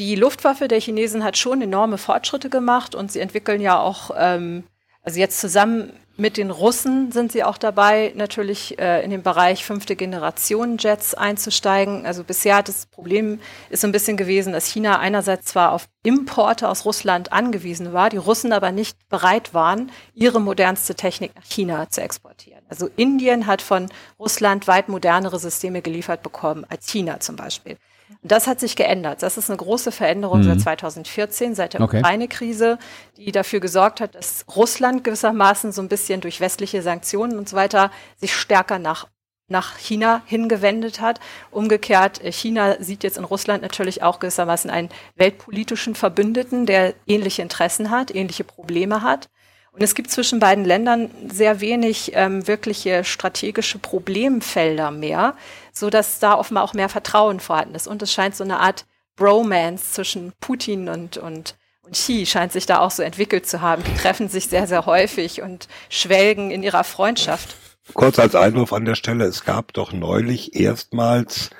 [0.00, 4.64] die Luftwaffe der Chinesen hat schon enorme Fortschritte gemacht und sie entwickeln ja auch, ähm,
[5.04, 9.64] also jetzt zusammen mit den Russen sind sie auch dabei, natürlich äh, in den Bereich
[9.64, 12.06] fünfte Generation Jets einzusteigen.
[12.06, 15.88] Also bisher hat das Problem ist so ein bisschen gewesen, dass China einerseits zwar auf
[16.02, 21.44] Importe aus Russland angewiesen war, die Russen aber nicht bereit waren, ihre modernste Technik nach
[21.44, 22.62] China zu exportieren.
[22.68, 27.76] Also Indien hat von Russland weit modernere Systeme geliefert bekommen als China zum Beispiel.
[28.22, 29.22] Das hat sich geändert.
[29.22, 30.44] Das ist eine große Veränderung mhm.
[30.44, 31.98] seit 2014, seit der okay.
[31.98, 32.78] Ukraine-Krise,
[33.16, 37.56] die dafür gesorgt hat, dass Russland gewissermaßen so ein bisschen durch westliche Sanktionen und so
[37.56, 39.06] weiter sich stärker nach
[39.48, 41.20] nach China hingewendet hat.
[41.52, 47.42] Umgekehrt, äh, China sieht jetzt in Russland natürlich auch gewissermaßen einen weltpolitischen Verbündeten, der ähnliche
[47.42, 49.28] Interessen hat, ähnliche Probleme hat.
[49.70, 55.36] Und es gibt zwischen beiden Ländern sehr wenig ähm, wirkliche strategische Problemfelder mehr,
[55.76, 57.86] so dass da offenbar auch mehr Vertrauen vorhanden ist.
[57.86, 58.86] Und es scheint so eine Art
[59.16, 63.82] Bromance zwischen Putin und, und, und Xi scheint sich da auch so entwickelt zu haben.
[63.84, 67.56] Die treffen sich sehr, sehr häufig und schwelgen in ihrer Freundschaft.
[67.94, 71.50] Kurz als Einwurf an der Stelle, es gab doch neulich erstmals,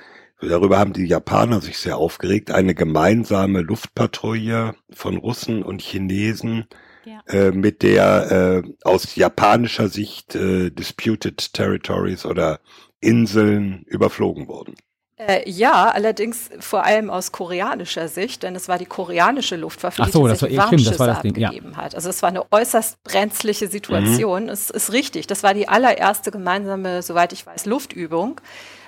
[0.41, 6.67] darüber haben die Japaner sich sehr aufgeregt, eine gemeinsame Luftpatrouille von Russen und Chinesen
[7.05, 7.21] ja.
[7.29, 12.61] äh, mit der äh, aus japanischer Sicht äh, Disputed Territories oder
[13.07, 14.75] Inseln überflogen wurden.
[15.19, 20.11] Äh, ja, allerdings vor allem aus koreanischer Sicht, denn es war die koreanische Luftwaffe, Ach
[20.11, 21.51] so, die das war, ja, stimmt, das war das Ding, ja.
[21.75, 21.95] hat.
[21.95, 24.45] Also es war eine äußerst brenzliche Situation.
[24.45, 24.49] Mhm.
[24.51, 25.27] Es ist richtig.
[25.27, 28.43] Das war die allererste gemeinsame, soweit ich weiß, Luftübung.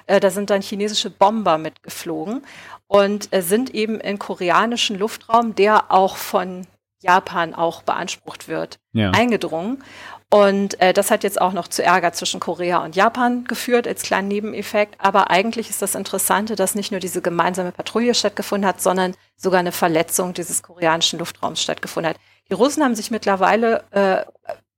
[0.06, 2.42] Äh, da sind dann chinesische Bomber mitgeflogen
[2.88, 6.66] und äh, sind eben in koreanischen Luftraum, der auch von
[7.00, 9.12] Japan auch beansprucht wird, ja.
[9.12, 9.82] eingedrungen.
[10.30, 14.02] Und äh, das hat jetzt auch noch zu Ärger zwischen Korea und Japan geführt als
[14.02, 14.96] kleinen Nebeneffekt.
[14.98, 19.60] Aber eigentlich ist das Interessante, dass nicht nur diese gemeinsame Patrouille stattgefunden hat, sondern sogar
[19.60, 22.20] eine Verletzung dieses koreanischen Luftraums stattgefunden hat.
[22.50, 24.24] Die Russen haben sich mittlerweile, äh,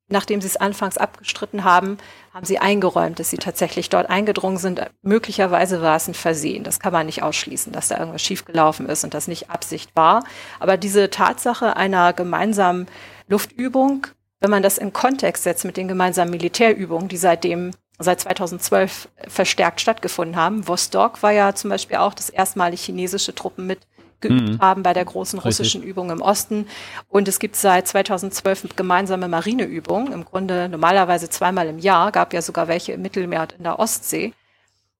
[0.06, 1.98] nachdem sie es anfangs abgestritten haben,
[2.32, 4.88] haben sie eingeräumt, dass sie tatsächlich dort eingedrungen sind.
[5.02, 6.62] Möglicherweise war es ein Versehen.
[6.62, 10.22] Das kann man nicht ausschließen, dass da irgendwas schiefgelaufen ist und das nicht Absicht war.
[10.60, 12.86] Aber diese Tatsache einer gemeinsamen
[13.26, 14.06] Luftübung
[14.40, 19.81] wenn man das in Kontext setzt mit den gemeinsamen Militärübungen, die seitdem seit 2012 verstärkt
[19.81, 20.66] stattgefunden haben.
[20.66, 23.81] Vostok war ja zum Beispiel auch das erstmalig chinesische Truppen mit
[24.20, 24.59] geübt mhm.
[24.61, 25.90] haben bei der großen russischen Richtig.
[25.90, 26.66] Übung im Osten.
[27.09, 32.42] Und es gibt seit 2012 gemeinsame Marineübungen, im Grunde normalerweise zweimal im Jahr, gab ja
[32.42, 34.33] sogar welche im Mittelmeer und in der Ostsee.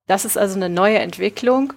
[0.07, 1.75] Das ist also eine neue Entwicklung.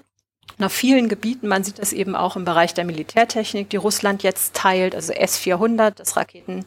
[0.57, 4.53] Nach vielen Gebieten, man sieht das eben auch im Bereich der Militärtechnik, die Russland jetzt
[4.53, 6.63] teilt, also S-400, das Raketen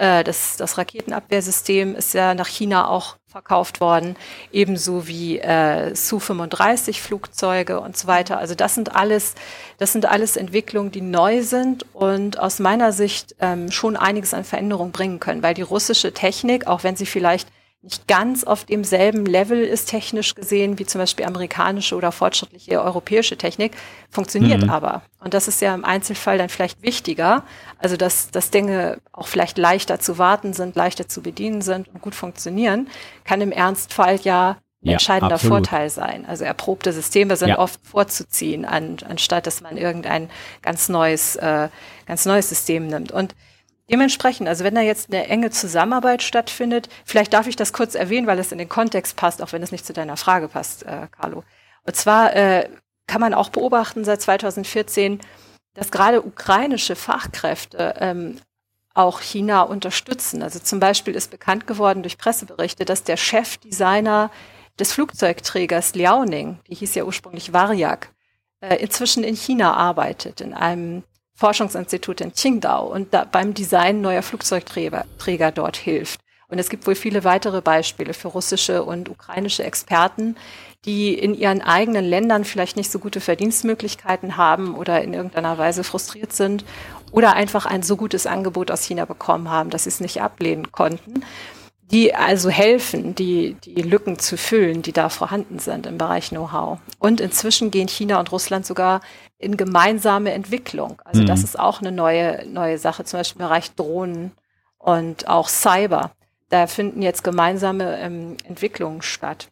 [0.00, 4.16] äh, das, das Raketenabwehrsystem ist ja nach China auch verkauft worden,
[4.50, 8.38] ebenso wie äh, Su-35-Flugzeuge und so weiter.
[8.38, 9.34] Also das sind alles,
[9.78, 14.42] das sind alles Entwicklungen, die neu sind und aus meiner Sicht ähm, schon einiges an
[14.42, 17.48] Veränderung bringen können, weil die russische Technik, auch wenn sie vielleicht
[17.82, 23.38] nicht ganz auf demselben Level ist technisch gesehen wie zum Beispiel amerikanische oder fortschrittliche europäische
[23.38, 23.72] Technik,
[24.10, 24.70] funktioniert mhm.
[24.70, 25.02] aber.
[25.18, 27.42] Und das ist ja im Einzelfall dann vielleicht wichtiger,
[27.78, 32.02] also dass, dass Dinge auch vielleicht leichter zu warten sind, leichter zu bedienen sind und
[32.02, 32.88] gut funktionieren,
[33.24, 35.68] kann im Ernstfall ja ja, entscheidender absolut.
[35.68, 36.24] Vorteil sein.
[36.26, 37.58] Also erprobte Systeme sind ja.
[37.58, 40.30] oft vorzuziehen, an, anstatt dass man irgendein
[40.62, 41.68] ganz neues, äh,
[42.06, 43.12] ganz neues System nimmt.
[43.12, 43.34] Und
[43.90, 48.28] Dementsprechend, also wenn da jetzt eine enge Zusammenarbeit stattfindet, vielleicht darf ich das kurz erwähnen,
[48.28, 51.08] weil es in den Kontext passt, auch wenn es nicht zu deiner Frage passt, äh,
[51.10, 51.42] Carlo.
[51.84, 52.68] Und zwar äh,
[53.08, 55.20] kann man auch beobachten seit 2014,
[55.74, 58.40] dass gerade ukrainische Fachkräfte ähm,
[58.94, 60.42] auch China unterstützen.
[60.44, 64.30] Also zum Beispiel ist bekannt geworden durch Presseberichte, dass der Chefdesigner
[64.78, 68.12] des Flugzeugträgers Liaoning, die hieß ja ursprünglich Varyak,
[68.60, 71.02] äh, inzwischen in China arbeitet, in einem
[71.40, 76.20] Forschungsinstitut in Qingdao und beim Design neuer Flugzeugträger Träger dort hilft.
[76.48, 80.36] Und es gibt wohl viele weitere Beispiele für russische und ukrainische Experten,
[80.84, 85.82] die in ihren eigenen Ländern vielleicht nicht so gute Verdienstmöglichkeiten haben oder in irgendeiner Weise
[85.82, 86.62] frustriert sind
[87.10, 90.70] oder einfach ein so gutes Angebot aus China bekommen haben, dass sie es nicht ablehnen
[90.72, 91.24] konnten
[91.90, 96.78] die also helfen, die, die Lücken zu füllen, die da vorhanden sind im Bereich Know-how.
[96.98, 99.00] Und inzwischen gehen China und Russland sogar
[99.38, 101.00] in gemeinsame Entwicklung.
[101.04, 101.26] Also mhm.
[101.26, 104.32] das ist auch eine neue, neue Sache, zum Beispiel im Bereich Drohnen
[104.78, 106.12] und auch Cyber.
[106.48, 109.48] Da finden jetzt gemeinsame ähm, Entwicklungen statt.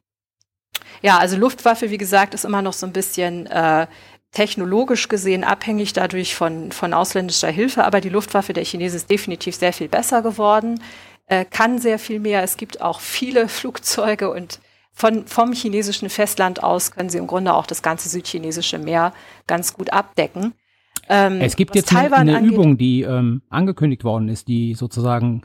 [1.03, 3.87] Ja, also Luftwaffe, wie gesagt, ist immer noch so ein bisschen äh,
[4.33, 9.57] technologisch gesehen abhängig dadurch von, von ausländischer Hilfe, aber die Luftwaffe der Chinesen ist definitiv
[9.57, 10.81] sehr viel besser geworden
[11.29, 12.43] äh, kann sehr viel mehr.
[12.43, 14.61] Es gibt auch viele Flugzeuge und
[14.93, 19.13] von, vom chinesischen Festland aus können sie im Grunde auch das ganze südchinesische Meer
[19.47, 20.55] ganz gut abdecken.
[21.09, 25.43] Ähm, es gibt jetzt Taiwan eine, angeht, Übung, die ähm, angekündigt worden ist, die sozusagen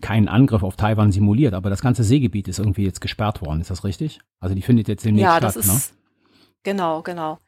[0.00, 3.60] keinen Angriff auf Taiwan simuliert, aber das ganze Seegebiet ist irgendwie jetzt gesperrt worden.
[3.60, 4.20] Ist das richtig?
[4.40, 5.98] Also die findet jetzt demnächst ja, statt, das ist, ne?
[6.62, 7.38] Genau, genau.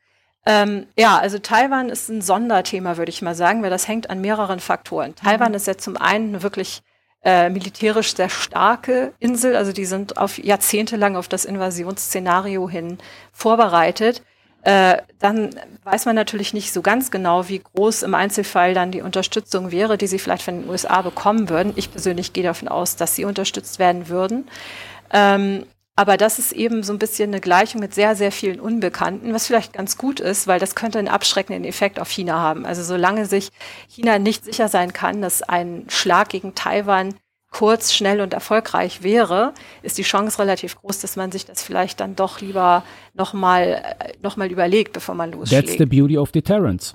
[0.46, 4.20] Ähm, ja, also Taiwan ist ein Sonderthema, würde ich mal sagen, weil das hängt an
[4.20, 5.14] mehreren Faktoren.
[5.14, 5.56] Taiwan mhm.
[5.56, 6.82] ist ja zum einen wirklich
[7.22, 9.56] äh, militärisch sehr starke Insel.
[9.56, 12.98] Also die sind auf Jahrzehnte lang auf das Invasionsszenario hin
[13.32, 14.22] vorbereitet.
[14.62, 15.50] äh, dann
[15.84, 19.96] weiß man natürlich nicht so ganz genau, wie groß im Einzelfall dann die Unterstützung wäre,
[19.96, 21.72] die sie vielleicht von den USA bekommen würden.
[21.76, 24.48] Ich persönlich gehe davon aus, dass sie unterstützt werden würden.
[25.12, 25.64] Ähm,
[26.00, 29.46] aber das ist eben so ein bisschen eine Gleichung mit sehr, sehr vielen Unbekannten, was
[29.46, 32.64] vielleicht ganz gut ist, weil das könnte einen abschreckenden Effekt auf China haben.
[32.64, 33.50] Also solange sich
[33.86, 37.16] China nicht sicher sein kann, dass ein Schlag gegen Taiwan
[37.50, 42.00] kurz, schnell und erfolgreich wäre, ist die Chance relativ groß, dass man sich das vielleicht
[42.00, 42.82] dann doch lieber
[43.12, 43.82] nochmal
[44.22, 45.66] noch mal überlegt, bevor man loslegt.
[45.66, 46.94] That's the beauty of deterrence.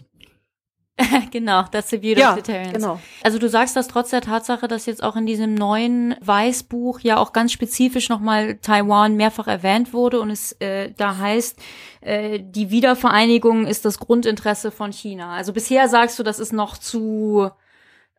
[1.32, 2.74] genau, that's the beauty Ja, of deterrence.
[2.74, 3.00] genau.
[3.22, 7.18] Also du sagst das trotz der Tatsache, dass jetzt auch in diesem neuen Weißbuch ja
[7.18, 11.60] auch ganz spezifisch nochmal Taiwan mehrfach erwähnt wurde und es äh, da heißt,
[12.02, 15.34] äh, die Wiedervereinigung ist das Grundinteresse von China.
[15.34, 17.50] Also bisher sagst du, das ist noch zu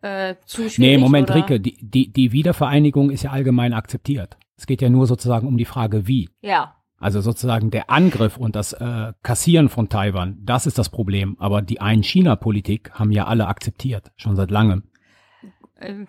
[0.03, 0.79] äh, zu schwierig.
[0.79, 1.41] Nee, Moment, oder?
[1.41, 4.37] Ricke, die, die, die Wiedervereinigung ist ja allgemein akzeptiert.
[4.59, 6.29] Es geht ja nur sozusagen um die Frage, wie.
[6.43, 6.76] Ja.
[6.99, 11.37] Also sozusagen der Angriff und das äh, Kassieren von Taiwan, das ist das Problem.
[11.39, 14.85] Aber die Ein-China-Politik haben ja alle akzeptiert, schon seit langem.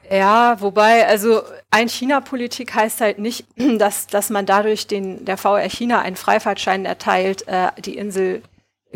[0.09, 3.45] Ja, wobei, also ein China-Politik heißt halt nicht,
[3.77, 8.41] dass, dass man dadurch den, der VR China einen Freifahrtschein erteilt, äh, die Insel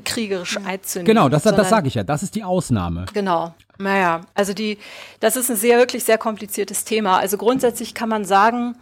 [0.06, 1.06] kriegerisch einzunehmen.
[1.06, 2.04] Genau, das, das sage ich ja.
[2.04, 3.06] Das ist die Ausnahme.
[3.14, 3.54] Genau.
[3.78, 4.78] Naja, also die,
[5.20, 7.18] das ist ein sehr, wirklich sehr kompliziertes Thema.
[7.18, 8.76] Also grundsätzlich kann man sagen,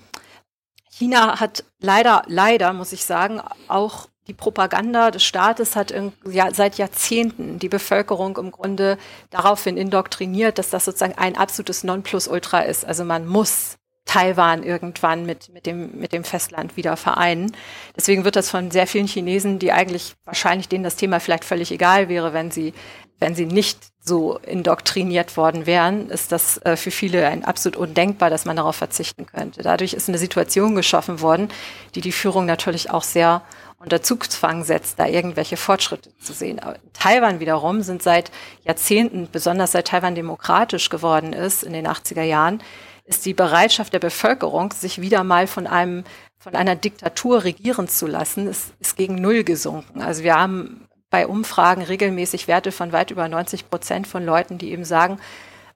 [0.99, 6.53] China hat leider, leider, muss ich sagen, auch die Propaganda des Staates hat irg- ja,
[6.53, 8.97] seit Jahrzehnten die Bevölkerung im Grunde
[9.29, 12.85] daraufhin indoktriniert, dass das sozusagen ein absolutes Nonplusultra ist.
[12.85, 17.55] Also man muss Taiwan irgendwann mit, mit, dem, mit dem Festland wieder vereinen.
[17.95, 21.71] Deswegen wird das von sehr vielen Chinesen, die eigentlich wahrscheinlich denen das Thema vielleicht völlig
[21.71, 22.73] egal wäre, wenn sie,
[23.19, 28.29] wenn sie nicht so indoktriniert worden wären, ist das äh, für viele ein absolut undenkbar,
[28.29, 29.61] dass man darauf verzichten könnte.
[29.61, 31.47] Dadurch ist eine Situation geschaffen worden,
[31.95, 33.41] die die Führung natürlich auch sehr
[33.77, 36.59] unter Zugzwang setzt, da irgendwelche Fortschritte zu sehen.
[36.59, 38.31] Aber Taiwan wiederum sind seit
[38.63, 42.61] Jahrzehnten, besonders seit Taiwan demokratisch geworden ist in den 80er Jahren,
[43.05, 46.03] ist die Bereitschaft der Bevölkerung, sich wieder mal von einem
[46.41, 50.01] von einer Diktatur regieren zu lassen, ist, ist gegen Null gesunken.
[50.01, 54.71] Also wir haben bei Umfragen regelmäßig Werte von weit über 90 Prozent von Leuten, die
[54.71, 55.19] eben sagen,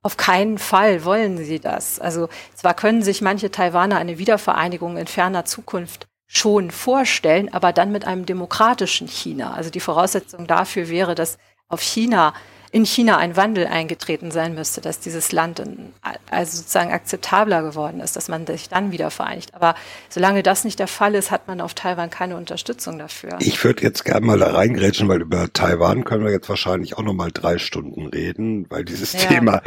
[0.01, 1.99] auf keinen Fall wollen sie das.
[1.99, 7.91] Also zwar können sich manche Taiwaner eine Wiedervereinigung in ferner Zukunft schon vorstellen, aber dann
[7.91, 9.53] mit einem demokratischen China.
[9.53, 11.37] Also die Voraussetzung dafür wäre, dass
[11.69, 12.33] auf China
[12.73, 15.93] in China ein Wandel eingetreten sein müsste, dass dieses Land in,
[16.31, 19.53] also sozusagen akzeptabler geworden ist, dass man sich dann wieder vereinigt.
[19.53, 19.75] Aber
[20.09, 23.38] solange das nicht der Fall ist, hat man auf Taiwan keine Unterstützung dafür.
[23.41, 27.03] Ich würde jetzt gerne mal da reingrätschen, weil über Taiwan können wir jetzt wahrscheinlich auch
[27.03, 29.19] noch mal drei Stunden reden, weil dieses Ja.
[29.19, 29.62] Thema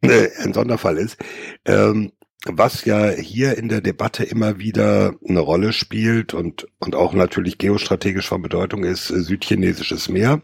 [0.00, 1.18] äh, ein Sonderfall ist.
[1.66, 2.10] Ähm,
[2.46, 7.58] was ja hier in der Debatte immer wieder eine Rolle spielt und, und auch natürlich
[7.58, 10.42] geostrategisch von Bedeutung ist, äh, südchinesisches Meer.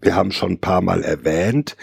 [0.00, 1.76] Wir haben schon ein paar Mal erwähnt.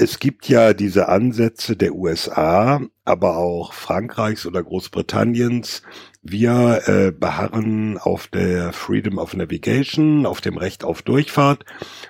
[0.00, 5.82] Es gibt ja diese Ansätze der USA, aber auch Frankreichs oder Großbritanniens.
[6.22, 11.64] Wir äh, beharren auf der Freedom of Navigation, auf dem Recht auf Durchfahrt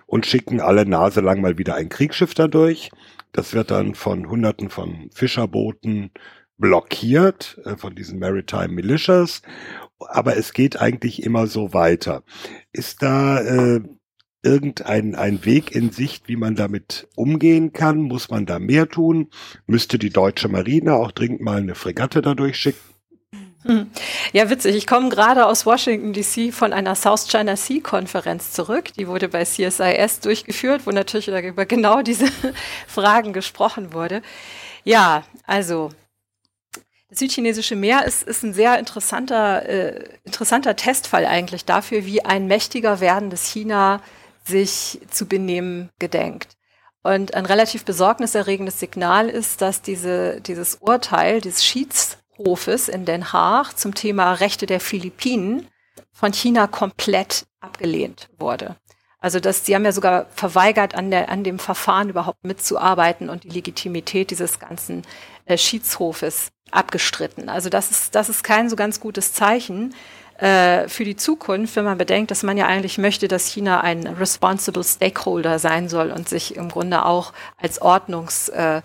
[0.07, 2.91] und schicken alle Nase lang mal wieder ein Kriegsschiff da durch.
[3.33, 6.11] Das wird dann von Hunderten von Fischerbooten
[6.59, 9.43] blockiert, äh, von diesen Maritime Militias.
[10.01, 12.23] Aber es geht eigentlich immer so weiter.
[12.73, 13.81] Ist da äh,
[14.43, 18.03] irgendein ein Weg in Sicht, wie man damit umgehen kann?
[18.03, 19.31] Muss man da mehr tun?
[19.67, 22.81] Müsste die deutsche Marine auch dringend mal eine Fregatte da durchschicken?
[23.65, 23.91] Hm.
[24.33, 24.77] Ja, witzig.
[24.77, 28.93] Ich komme gerade aus Washington DC von einer South China Sea Konferenz zurück.
[28.95, 32.27] Die wurde bei CSIS durchgeführt, wo natürlich über genau diese
[32.87, 34.23] Fragen gesprochen wurde.
[34.85, 35.91] Ja, also
[37.09, 42.47] das südchinesische Meer ist, ist ein sehr interessanter, äh, interessanter Testfall eigentlich dafür, wie ein
[42.47, 44.03] mächtiger werdendes China
[44.45, 46.57] sich zu benehmen gedenkt.
[47.03, 53.79] Und ein relativ besorgniserregendes Signal ist, dass diese, dieses Urteil des Schiedshofes in Den Haag
[53.79, 55.69] zum Thema Rechte der Philippinen
[56.13, 58.77] von China komplett abgelehnt wurde.
[59.21, 63.45] Also dass sie haben ja sogar verweigert, an, der, an dem Verfahren überhaupt mitzuarbeiten und
[63.45, 65.03] die Legitimität dieses ganzen
[65.45, 67.49] äh, Schiedshofes abgestritten.
[67.49, 69.95] Also das ist, das ist kein so ganz gutes Zeichen
[70.39, 74.07] äh, für die Zukunft, wenn man bedenkt, dass man ja eigentlich möchte, dass China ein
[74.07, 78.85] responsible Stakeholder sein soll und sich im Grunde auch als Ordnungsmacht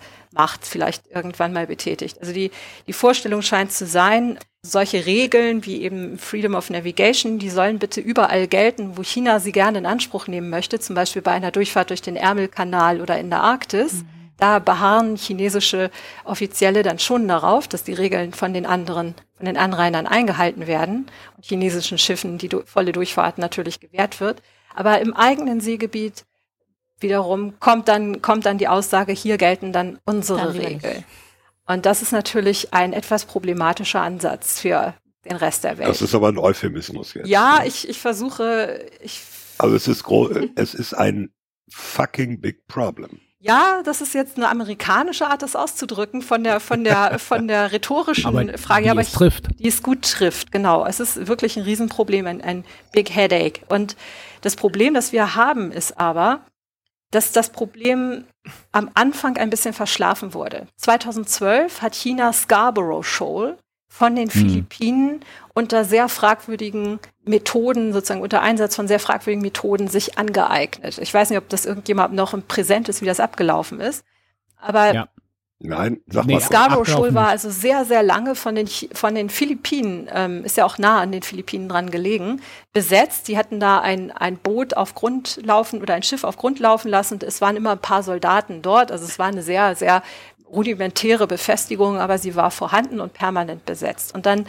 [0.63, 2.19] äh, vielleicht irgendwann mal betätigt.
[2.21, 2.49] Also die,
[2.87, 8.01] die Vorstellung scheint zu sein, solche Regeln wie eben Freedom of Navigation, die sollen bitte
[8.01, 11.89] überall gelten, wo China sie gerne in Anspruch nehmen möchte, zum Beispiel bei einer Durchfahrt
[11.89, 13.93] durch den Ärmelkanal oder in der Arktis.
[13.93, 14.22] Mhm.
[14.43, 15.89] Da beharren chinesische
[16.25, 21.09] Offizielle dann schon darauf, dass die Regeln von den anderen, von den Anrainern eingehalten werden
[21.37, 24.41] und chinesischen Schiffen die volle Durchfahrt natürlich gewährt wird.
[24.75, 26.25] Aber im eigenen Seegebiet
[26.99, 31.05] wiederum kommt dann, kommt dann die Aussage, hier gelten dann unsere Dann Regeln.
[31.65, 35.87] Und das ist natürlich ein etwas problematischer Ansatz für den Rest der Welt.
[35.87, 37.29] Das ist aber ein Euphemismus jetzt.
[37.29, 39.21] ja, ich, ich versuche, ich
[39.57, 40.03] Also es ist
[40.55, 41.29] es ist ein
[41.69, 43.21] fucking big problem.
[43.45, 47.73] Ja, das ist jetzt eine amerikanische Art, das auszudrücken von der von der von der
[47.73, 49.47] rhetorischen Aber Frage, die aber es ich, trifft.
[49.59, 50.53] die es gut trifft.
[50.53, 52.63] Genau, es ist wirklich ein Riesenproblem, ein, ein
[52.93, 53.59] Big Headache.
[53.67, 53.97] Und
[54.39, 56.39] das Problem, das wir haben, ist aber,
[57.11, 58.23] dass das Problem
[58.71, 60.67] am Anfang ein bisschen verschlafen wurde.
[60.77, 63.57] 2012 hat China Scarborough Shoal
[63.93, 65.19] von den Philippinen
[65.53, 70.97] unter sehr fragwürdigen Methoden, sozusagen unter Einsatz von sehr fragwürdigen Methoden sich angeeignet.
[70.97, 74.03] Ich weiß nicht, ob das irgendjemand noch im Präsent ist, wie das abgelaufen ist.
[74.59, 75.09] Aber Ja.
[75.65, 76.41] Nein, sag Nee, mal.
[76.41, 80.65] Scarborough Shoal war also sehr, sehr lange von den, von den Philippinen, ähm, ist ja
[80.65, 82.41] auch nah an den Philippinen dran gelegen,
[82.73, 83.29] besetzt.
[83.29, 86.89] Die hatten da ein, ein Boot auf Grund laufen oder ein Schiff auf Grund laufen
[86.89, 87.19] lassen.
[87.25, 88.91] Es waren immer ein paar Soldaten dort.
[88.91, 90.03] Also es war eine sehr, sehr
[90.53, 94.13] rudimentäre Befestigung, aber sie war vorhanden und permanent besetzt.
[94.13, 94.45] Und dann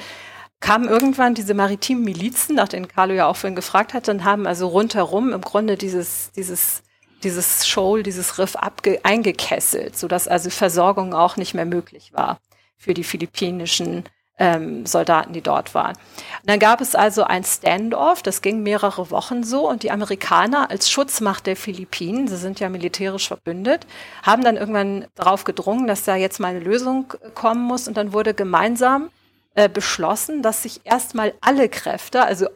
[0.60, 4.46] kamen irgendwann diese maritimen Milizen, nach denen Carlo ja auch vorhin gefragt hat, und haben
[4.46, 6.82] also rundherum im Grunde dieses, dieses,
[7.22, 12.38] dieses Shoal, dieses Riff abge eingekesselt, sodass also Versorgung auch nicht mehr möglich war
[12.76, 14.04] für die philippinischen
[14.38, 15.96] ähm, Soldaten, die dort waren.
[15.96, 20.70] Und dann gab es also ein Standoff, das ging mehrere Wochen so und die Amerikaner
[20.70, 23.86] als Schutzmacht der Philippinen, sie sind ja militärisch verbündet,
[24.22, 28.12] haben dann irgendwann darauf gedrungen, dass da jetzt mal eine Lösung kommen muss und dann
[28.12, 29.10] wurde gemeinsam
[29.54, 32.48] äh, beschlossen, dass sich erstmal alle Kräfte, also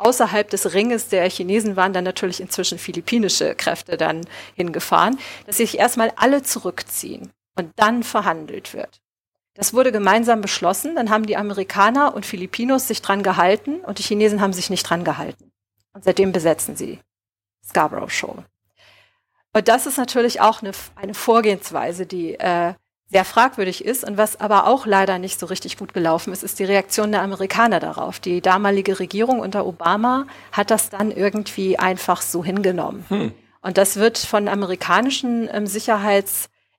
[0.00, 4.22] außerhalb des Ringes der Chinesen waren dann natürlich inzwischen philippinische Kräfte dann
[4.56, 9.00] hingefahren, dass sich erstmal alle zurückziehen und dann verhandelt wird.
[9.54, 14.02] Das wurde gemeinsam beschlossen, dann haben die Amerikaner und Filipinos sich dran gehalten und die
[14.02, 15.50] Chinesen haben sich nicht dran gehalten.
[15.92, 17.00] Und seitdem besetzen sie
[17.64, 18.44] Scarborough Shoal.
[19.52, 22.74] Und das ist natürlich auch eine, eine Vorgehensweise, die äh,
[23.10, 26.60] sehr fragwürdig ist und was aber auch leider nicht so richtig gut gelaufen ist, ist
[26.60, 28.20] die Reaktion der Amerikaner darauf.
[28.20, 33.04] Die damalige Regierung unter Obama hat das dann irgendwie einfach so hingenommen.
[33.62, 35.66] Und das wird von amerikanischen ähm,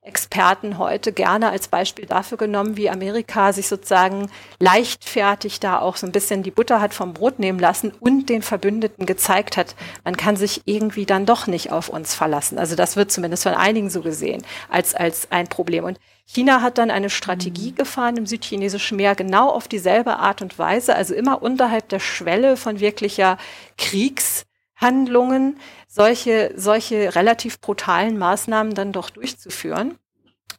[0.02, 4.28] Sicherheitsexperten heute gerne als Beispiel dafür genommen, wie Amerika sich sozusagen
[4.58, 8.42] leichtfertig da auch so ein bisschen die Butter hat vom Brot nehmen lassen und den
[8.42, 12.58] Verbündeten gezeigt hat, man kann sich irgendwie dann doch nicht auf uns verlassen.
[12.58, 15.84] Also das wird zumindest von einigen so gesehen als, als ein Problem.
[15.84, 20.58] Und China hat dann eine Strategie gefahren im südchinesischen Meer, genau auf dieselbe Art und
[20.58, 23.38] Weise, also immer unterhalb der Schwelle von wirklicher
[23.78, 25.58] Kriegshandlungen,
[25.92, 29.98] solche, solche relativ brutalen Maßnahmen dann doch durchzuführen.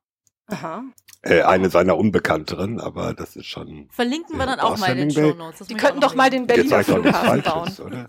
[0.48, 0.84] Aha.
[1.24, 3.90] Äh, eine seiner unbekannteren, aber das ist schon.
[3.92, 5.32] Verlinken wir Ja, dann auch das mal in den Hemingway.
[5.32, 5.68] Show Notes.
[5.68, 7.88] Die könnten doch mal den Berliner Flughafen Falsches, bauen.
[7.88, 8.08] oder?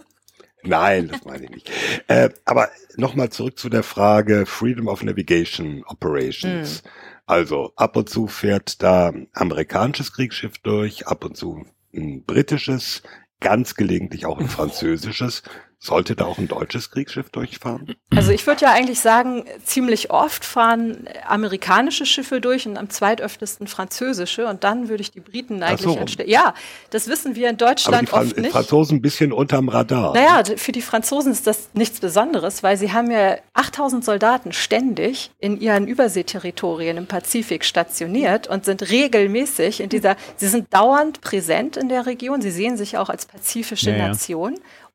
[0.70, 1.70] Nein, das meine ich nicht.
[2.08, 6.82] Äh, aber nochmal zurück zu der Frage Freedom of Navigation Operations.
[7.26, 13.02] Also ab und zu fährt da ein amerikanisches Kriegsschiff durch, ab und zu ein britisches,
[13.40, 15.42] ganz gelegentlich auch ein französisches.
[15.78, 17.94] Sollte da auch ein deutsches Kriegsschiff durchfahren?
[18.14, 23.66] Also ich würde ja eigentlich sagen, ziemlich oft fahren amerikanische Schiffe durch und am zweitöftesten
[23.66, 25.98] französische und dann würde ich die Briten eigentlich so.
[25.98, 26.30] anstellen.
[26.30, 26.54] Ja,
[26.90, 28.52] das wissen wir in Aber die Deutschland oft nicht.
[28.52, 30.14] Franzosen ein bisschen unterm Radar.
[30.14, 35.30] Naja, für die Franzosen ist das nichts Besonderes, weil sie haben ja 8000 Soldaten ständig
[35.40, 41.76] in ihren Überseeterritorien im Pazifik stationiert und sind regelmäßig in dieser, sie sind dauernd präsent
[41.76, 44.06] in der Region, sie sehen sich auch als pazifische Ja, ja.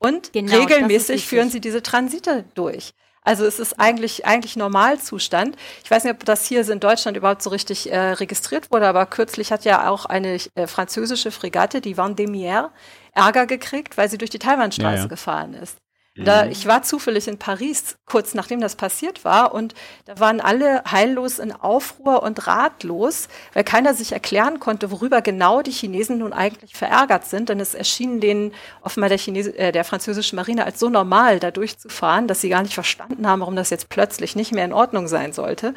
[0.02, 2.94] Und Genau, regelmäßig führen sie diese Transite durch.
[3.24, 5.56] Also es ist eigentlich, eigentlich Normalzustand.
[5.84, 9.06] Ich weiß nicht, ob das hier in Deutschland überhaupt so richtig äh, registriert wurde, aber
[9.06, 12.72] kürzlich hat ja auch eine äh, französische Fregatte, die Vendémiaire,
[13.14, 15.08] Ärger gekriegt, weil sie durch die Taiwanstraße Ja, ja.
[15.08, 15.78] gefahren ist.
[16.16, 16.52] Da, mhm.
[16.52, 21.40] ich war zufällig in Paris, kurz nachdem das passiert war, und da waren alle heillos
[21.40, 26.76] in Aufruhr und ratlos, weil keiner sich erklären konnte, worüber genau die Chinesen nun eigentlich
[26.76, 27.48] verärgert sind.
[27.48, 31.50] Denn es erschien denen offenbar der, Chinese, äh, der französischen Marine als so normal, da
[31.50, 35.08] durchzufahren, dass sie gar nicht verstanden haben, warum das jetzt plötzlich nicht mehr in Ordnung
[35.08, 35.74] sein sollte.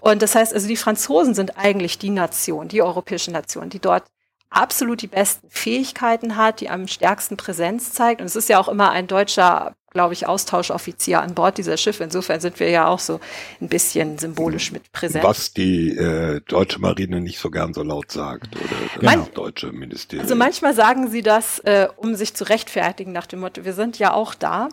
[0.00, 4.04] Und das heißt also, die Franzosen sind eigentlich die Nation, die europäische Nation, die dort
[4.52, 8.20] absolut die besten Fähigkeiten hat, die am stärksten Präsenz zeigt.
[8.20, 12.04] Und es ist ja auch immer ein deutscher, glaube ich, Austauschoffizier an Bord dieser Schiffe.
[12.04, 13.20] Insofern sind wir ja auch so
[13.60, 15.24] ein bisschen symbolisch mit präsent.
[15.24, 19.72] Was die äh, deutsche Marine nicht so gern so laut sagt oder das Man deutsche
[19.72, 20.24] Ministerium.
[20.24, 23.98] Also manchmal sagen sie das, äh, um sich zu rechtfertigen nach dem Motto, wir sind
[23.98, 24.68] ja auch da.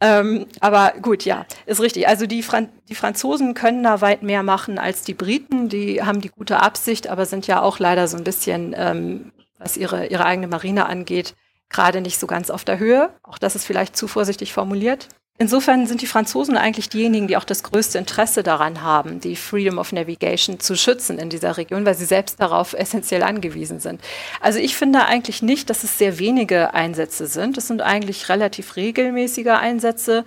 [0.00, 2.06] Ähm, aber gut, ja, ist richtig.
[2.06, 5.68] Also die, Fran die Franzosen können da weit mehr machen als die Briten.
[5.68, 9.76] Die haben die gute Absicht, aber sind ja auch leider so ein bisschen, ähm, was
[9.76, 11.34] ihre, ihre eigene Marine angeht,
[11.68, 13.10] gerade nicht so ganz auf der Höhe.
[13.22, 15.08] Auch das ist vielleicht zu vorsichtig formuliert.
[15.40, 19.78] Insofern sind die Franzosen eigentlich diejenigen, die auch das größte Interesse daran haben, die Freedom
[19.78, 24.00] of Navigation zu schützen in dieser Region, weil sie selbst darauf essentiell angewiesen sind.
[24.40, 27.56] Also ich finde eigentlich nicht, dass es sehr wenige Einsätze sind.
[27.56, 30.24] Es sind eigentlich relativ regelmäßige Einsätze.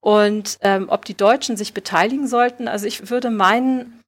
[0.00, 4.00] Und ähm, ob die Deutschen sich beteiligen sollten, also ich würde meinen,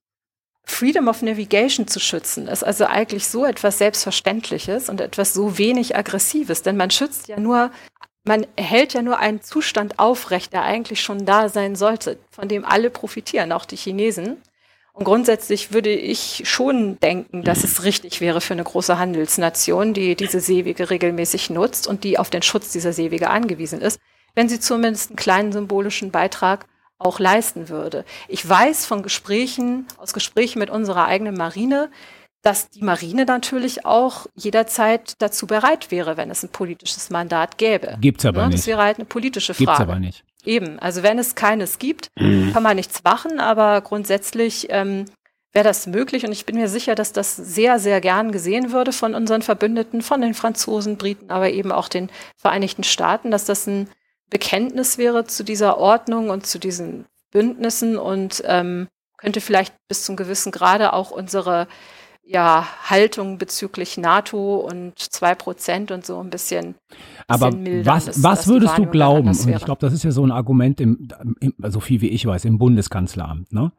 [0.65, 5.95] Freedom of Navigation zu schützen, ist also eigentlich so etwas Selbstverständliches und etwas so wenig
[5.95, 7.71] Aggressives, denn man schützt ja nur
[8.29, 12.63] man hält ja nur einen Zustand aufrecht, der eigentlich schon da sein sollte, von dem
[12.63, 14.37] alle profitieren, auch die Chinesen.
[14.93, 20.15] Und grundsätzlich würde ich schon denken, dass es richtig wäre für eine große Handelsnation, die
[20.15, 23.99] diese Seewege regelmäßig nutzt und die auf den Schutz dieser Seewege angewiesen ist,
[24.35, 26.67] wenn sie zumindest einen kleinen symbolischen Beitrag
[26.99, 28.05] auch leisten würde.
[28.27, 31.89] Ich weiß von Gesprächen, aus Gesprächen mit unserer eigenen Marine,
[32.41, 37.97] dass die Marine natürlich auch jederzeit dazu bereit wäre, wenn es ein politisches Mandat gäbe.
[37.99, 38.59] Gibt's aber ja, nicht.
[38.59, 39.65] Das wäre halt eine politische Frage.
[39.65, 40.23] Gibt's aber nicht.
[40.45, 42.53] Eben, also wenn es keines gibt, mhm.
[42.53, 45.05] kann man nichts machen, aber grundsätzlich ähm,
[45.51, 48.93] wäre das möglich und ich bin mir sicher, dass das sehr, sehr gern gesehen würde
[48.93, 53.67] von unseren Verbündeten, von den Franzosen, Briten, aber eben auch den Vereinigten Staaten, dass das
[53.67, 53.89] ein
[54.29, 58.87] Bekenntnis wäre zu dieser Ordnung und zu diesen Bündnissen und ähm,
[59.17, 61.67] könnte vielleicht bis zum gewissen Grade auch unsere
[62.29, 66.75] ja, Haltung bezüglich NATO und zwei Prozent und so ein bisschen.
[67.27, 69.29] Aber mildern, was, was würdest du glauben?
[69.29, 71.07] Und ich glaube, das ist ja so ein Argument, im,
[71.39, 73.51] im, so viel wie ich weiß, im Bundeskanzleramt.
[73.51, 73.71] Ne?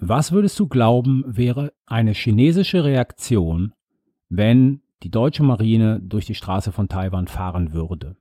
[0.00, 3.74] Was würdest du glauben, wäre eine chinesische Reaktion,
[4.30, 8.16] wenn die deutsche Marine durch die Straße von Taiwan fahren würde?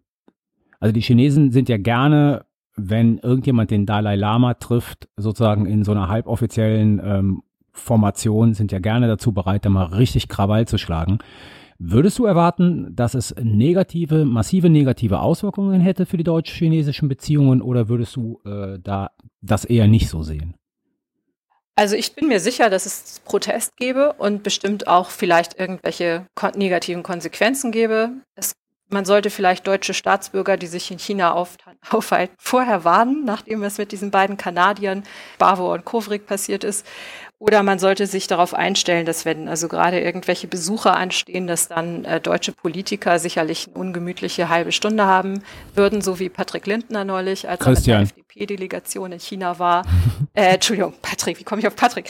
[0.81, 5.91] Also die Chinesen sind ja gerne, wenn irgendjemand den Dalai Lama trifft, sozusagen in so
[5.91, 11.19] einer halboffiziellen ähm, Formationen sind ja gerne dazu bereit, da mal richtig Krawall zu schlagen.
[11.81, 17.87] Würdest du erwarten, dass es negative, massive negative Auswirkungen hätte für die deutsch-chinesischen Beziehungen oder
[17.87, 19.11] würdest du äh, da
[19.41, 20.55] das eher nicht so sehen?
[21.79, 26.51] Also ich bin mir sicher, dass es Protest gäbe und bestimmt auch vielleicht irgendwelche kon
[26.57, 28.09] negativen Konsequenzen gäbe.
[28.35, 28.51] Es,
[28.89, 31.55] man sollte vielleicht deutsche Staatsbürger, die sich in China auf,
[31.89, 35.03] aufhalten, vorher warnen, nachdem es mit diesen beiden Kanadiern,
[35.37, 36.85] Bavo und Kovrig passiert ist.
[37.39, 42.03] Oder man sollte sich darauf einstellen, dass wenn also gerade irgendwelche Besucher anstehen, dass dann
[42.03, 45.41] äh, deutsche Politiker sicherlich eine ungemütliche halbe Stunde haben
[45.73, 47.95] würden, so wie Patrick Lindner neulich, als Christian.
[47.95, 49.85] er mit der FDP-Delegation in China war.
[50.33, 52.09] äh, Entschuldigung, Patrick, wie komme ich auf Patrick?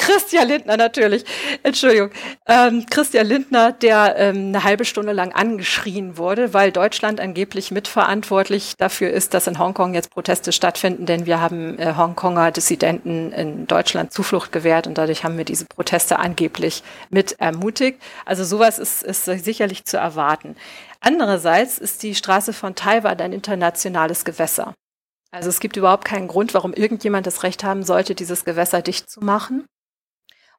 [0.00, 1.24] Christian Lindner natürlich,
[1.62, 2.10] Entschuldigung,
[2.48, 8.76] ähm, Christian Lindner, der ähm, eine halbe Stunde lang angeschrien wurde, weil Deutschland angeblich mitverantwortlich
[8.78, 13.66] dafür ist, dass in Hongkong jetzt Proteste stattfinden, denn wir haben äh, Hongkonger Dissidenten in
[13.66, 18.00] Deutschland Zuflucht gewährt und dadurch haben wir diese Proteste angeblich mit ermutigt.
[18.24, 20.56] Also sowas ist, ist sicherlich zu erwarten.
[21.00, 24.72] Andererseits ist die Straße von Taiwan ein internationales Gewässer.
[25.30, 29.10] Also es gibt überhaupt keinen Grund, warum irgendjemand das Recht haben sollte, dieses Gewässer dicht
[29.10, 29.66] zu machen.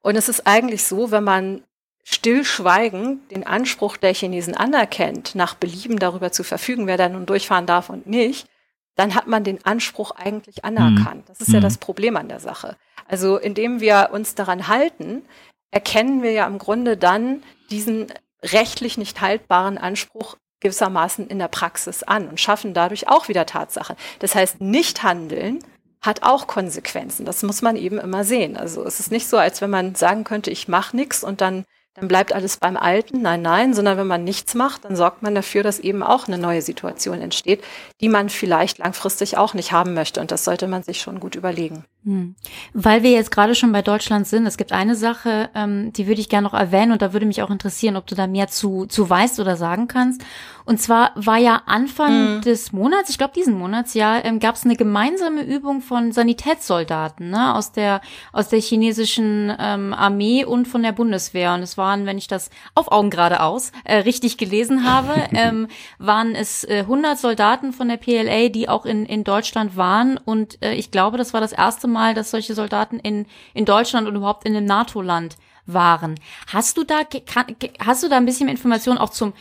[0.01, 1.63] Und es ist eigentlich so, wenn man
[2.03, 7.67] stillschweigend den Anspruch der Chinesen anerkennt, nach Belieben darüber zu verfügen, wer da nun durchfahren
[7.67, 8.47] darf und nicht,
[8.95, 11.29] dann hat man den Anspruch eigentlich anerkannt.
[11.29, 11.63] Das ist ja mhm.
[11.63, 12.75] das Problem an der Sache.
[13.07, 15.23] Also indem wir uns daran halten,
[15.69, 18.07] erkennen wir ja im Grunde dann diesen
[18.43, 23.95] rechtlich nicht haltbaren Anspruch gewissermaßen in der Praxis an und schaffen dadurch auch wieder Tatsachen.
[24.19, 25.59] Das heißt, nicht handeln
[26.01, 27.25] hat auch Konsequenzen.
[27.25, 28.57] Das muss man eben immer sehen.
[28.57, 31.63] Also es ist nicht so, als wenn man sagen könnte, ich mache nichts und dann,
[31.93, 33.21] dann bleibt alles beim Alten.
[33.21, 36.39] Nein, nein, sondern wenn man nichts macht, dann sorgt man dafür, dass eben auch eine
[36.39, 37.63] neue Situation entsteht,
[38.01, 40.19] die man vielleicht langfristig auch nicht haben möchte.
[40.19, 41.85] Und das sollte man sich schon gut überlegen.
[42.03, 42.35] Hm.
[42.73, 46.19] Weil wir jetzt gerade schon bei Deutschland sind, es gibt eine Sache, ähm, die würde
[46.19, 48.87] ich gerne noch erwähnen und da würde mich auch interessieren, ob du da mehr zu,
[48.87, 50.23] zu weißt oder sagen kannst.
[50.71, 52.41] Und zwar war ja Anfang mhm.
[52.43, 57.29] des Monats, ich glaube diesen Monats, ja, ähm, gab es eine gemeinsame Übung von Sanitätssoldaten
[57.29, 57.99] ne, aus der
[58.31, 61.55] aus der chinesischen ähm, Armee und von der Bundeswehr.
[61.55, 65.67] Und es waren, wenn ich das auf Augen geradeaus äh, richtig gelesen habe, ähm,
[65.99, 70.17] waren es äh, 100 Soldaten von der PLA, die auch in in Deutschland waren.
[70.23, 74.07] Und äh, ich glaube, das war das erste Mal, dass solche Soldaten in in Deutschland
[74.07, 76.15] und überhaupt in einem NATO-Land waren.
[76.47, 79.33] Hast du da kann, hast du da ein bisschen Informationen auch zum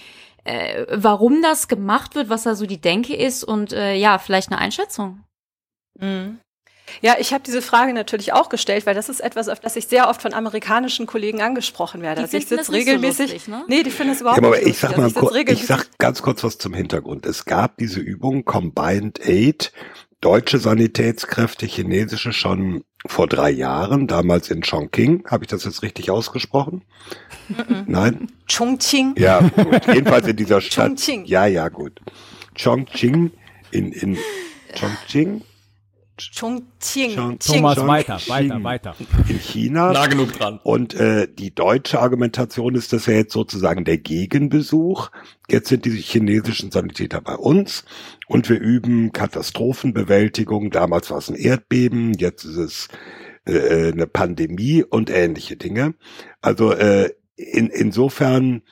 [0.44, 4.50] äh, warum das gemacht wird, was da so die Denke ist und äh, ja, vielleicht
[4.50, 5.24] eine Einschätzung.
[5.98, 6.40] Mhm.
[7.02, 9.86] Ja, ich habe diese Frage natürlich auch gestellt, weil das ist etwas, auf das ich
[9.86, 12.16] sehr oft von amerikanischen Kollegen angesprochen werde.
[12.16, 13.28] Die also ich sitze regelmäßig.
[13.28, 13.64] So lustig, ne?
[13.68, 14.68] Nee, die finden es überhaupt ja, aber nicht.
[14.68, 17.26] Ich sag, also mal, ich, ich sag ganz kurz was zum Hintergrund.
[17.26, 19.72] Es gab diese Übung Combined Aid,
[20.20, 25.24] deutsche Sanitätskräfte, chinesische schon vor drei Jahren, damals in Chongqing.
[25.26, 26.82] Habe ich das jetzt richtig ausgesprochen?
[27.86, 28.30] Nein?
[28.46, 29.14] Chongqing.
[29.16, 29.86] Ja, gut.
[29.86, 30.88] Jedenfalls in dieser Stadt.
[30.88, 31.24] Chongqing.
[31.24, 32.00] Ja, ja, gut.
[32.54, 33.30] Chongqing
[33.70, 34.18] in, in
[34.74, 35.42] Chongqing.
[36.20, 37.14] Chongqing.
[37.14, 38.96] Chong Thomas, Chong weiter, weiter, weiter.
[39.28, 39.92] In China.
[39.92, 40.60] Nah genug dran.
[40.62, 45.10] Und äh, die deutsche Argumentation ist das ja jetzt sozusagen der Gegenbesuch.
[45.48, 47.84] Jetzt sind die chinesischen Sanitäter bei uns
[48.28, 50.70] und wir üben Katastrophenbewältigung.
[50.70, 52.88] Damals war es ein Erdbeben, jetzt ist es
[53.46, 55.94] äh, eine Pandemie und ähnliche Dinge.
[56.40, 58.62] Also äh, in, insofern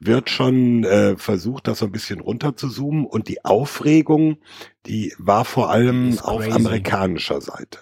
[0.00, 4.38] wird schon äh, versucht, das so ein bisschen runter zu zoomen und die Aufregung,
[4.86, 7.78] die war vor allem auf amerikanischer Seite.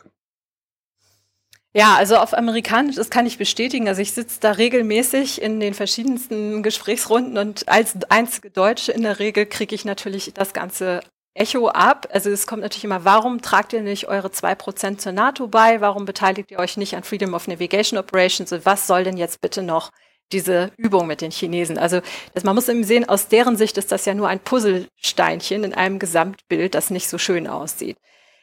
[1.75, 3.89] Ja, also auf amerikanisch, das kann ich bestätigen.
[3.89, 9.21] Also ich sitze da regelmäßig in den verschiedensten Gesprächsrunden und als einzige Deutsche in der
[9.21, 11.01] Regel kriege ich natürlich das ganze
[11.35, 12.09] Echo ab.
[12.11, 15.81] Also es kommt natürlich immer, warum tragt ihr nicht eure zwei Prozent zur NATO bei?
[15.81, 18.53] Warum beteiligt ihr euch nicht an Freedom of Navigation Operations?
[18.53, 19.93] Und was soll denn jetzt bitte noch
[20.33, 21.79] diese Übung mit den Chinesen?
[21.79, 22.01] Also
[22.35, 25.75] das, man muss eben sehen, aus deren Sicht ist das ja nur ein Puzzlesteinchen in
[25.75, 27.97] einem Gesamtbild, das nicht so schön aussieht.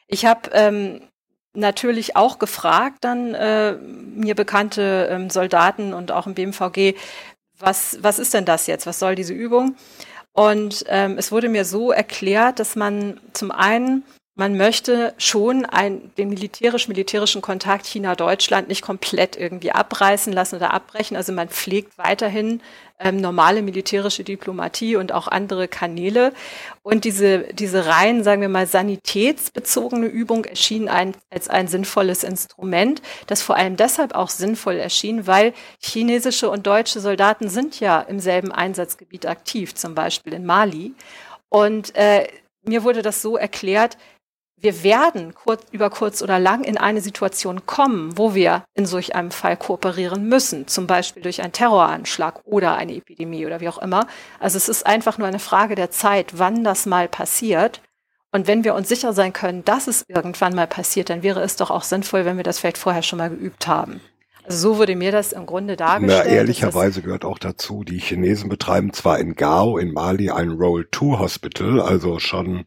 [0.07, 1.01] Ich habe ähm,
[1.53, 6.95] natürlich auch gefragt, dann äh, mir bekannte ähm, Soldaten und auch im BMVG,
[7.57, 8.85] was, was ist denn das jetzt?
[8.85, 9.75] Was soll diese Übung?
[10.33, 14.03] Und ähm, es wurde mir so erklärt, dass man zum einen
[14.37, 21.15] man möchte schon ein, den militärisch-militärischen Kontakt China-Deutschland nicht komplett irgendwie abreißen lassen oder abbrechen.
[21.15, 22.61] Also man pflegt weiterhin
[22.99, 26.33] ähm, normale militärische Diplomatie und auch andere Kanäle.
[26.83, 33.01] Und diese, diese rein, sagen wir mal, sanitätsbezogene Übung erschien ein, als ein sinnvolles Instrument,
[33.27, 38.19] das vor allem deshalb auch sinnvoll erschien, weil chinesische und deutsche Soldaten sind ja im
[38.19, 40.93] selben Einsatzgebiet aktiv, zum Beispiel in Mali.
[41.47, 42.27] Und äh,
[42.67, 43.97] mir wurde das so erklärt,
[44.57, 49.15] wir werden kurz, über kurz oder lang in eine Situation kommen, wo wir in solch
[49.15, 53.77] einem Fall kooperieren müssen, zum Beispiel durch einen Terroranschlag oder eine Epidemie oder wie auch
[53.77, 54.07] immer.
[54.39, 57.81] Also es ist einfach nur eine Frage der Zeit, wann das mal passiert.
[58.31, 61.55] Und wenn wir uns sicher sein können, dass es irgendwann mal passiert, dann wäre es
[61.55, 64.01] doch auch sinnvoll, wenn wir das vielleicht vorher schon mal geübt haben.
[64.43, 66.25] Also so wurde mir das im Grunde dargestellt.
[66.27, 71.19] Na, ehrlicherweise gehört auch dazu, die Chinesen betreiben zwar in Gao in Mali ein Roll-2
[71.19, 72.65] Hospital, also schon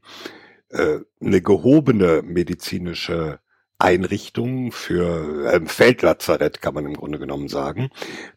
[0.70, 3.40] äh, eine gehobene medizinische
[3.78, 7.90] Einrichtung für äh, Feldlazarett, kann man im Grunde genommen sagen.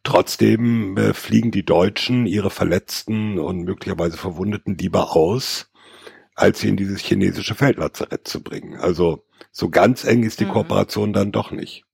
[0.03, 5.71] Trotzdem äh, fliegen die Deutschen ihre Verletzten und möglicherweise Verwundeten lieber aus,
[6.36, 8.75] als sie in dieses chinesische Feldlazarett zu bringen.
[8.75, 10.51] Also so ganz eng ist die mhm.
[10.51, 11.86] Kooperation dann doch nicht.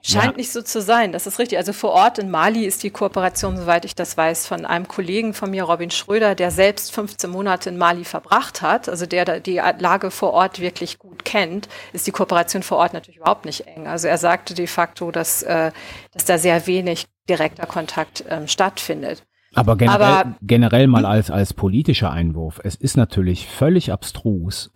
[0.00, 0.36] Scheint ja.
[0.36, 1.58] nicht so zu sein, das ist richtig.
[1.58, 5.34] Also vor Ort in Mali ist die Kooperation, soweit ich das weiß, von einem Kollegen
[5.34, 9.60] von mir, Robin Schröder, der selbst 15 Monate in Mali verbracht hat, also der die
[9.78, 13.88] Lage vor Ort wirklich gut kennt, ist die Kooperation vor Ort natürlich überhaupt nicht eng.
[13.88, 15.72] Also er sagte de facto, dass, äh,
[16.12, 19.24] dass da sehr wenig direkter Kontakt ähm, stattfindet.
[19.54, 24.70] Aber generell, Aber, generell mal als, als politischer Einwurf, es ist natürlich völlig abstrus,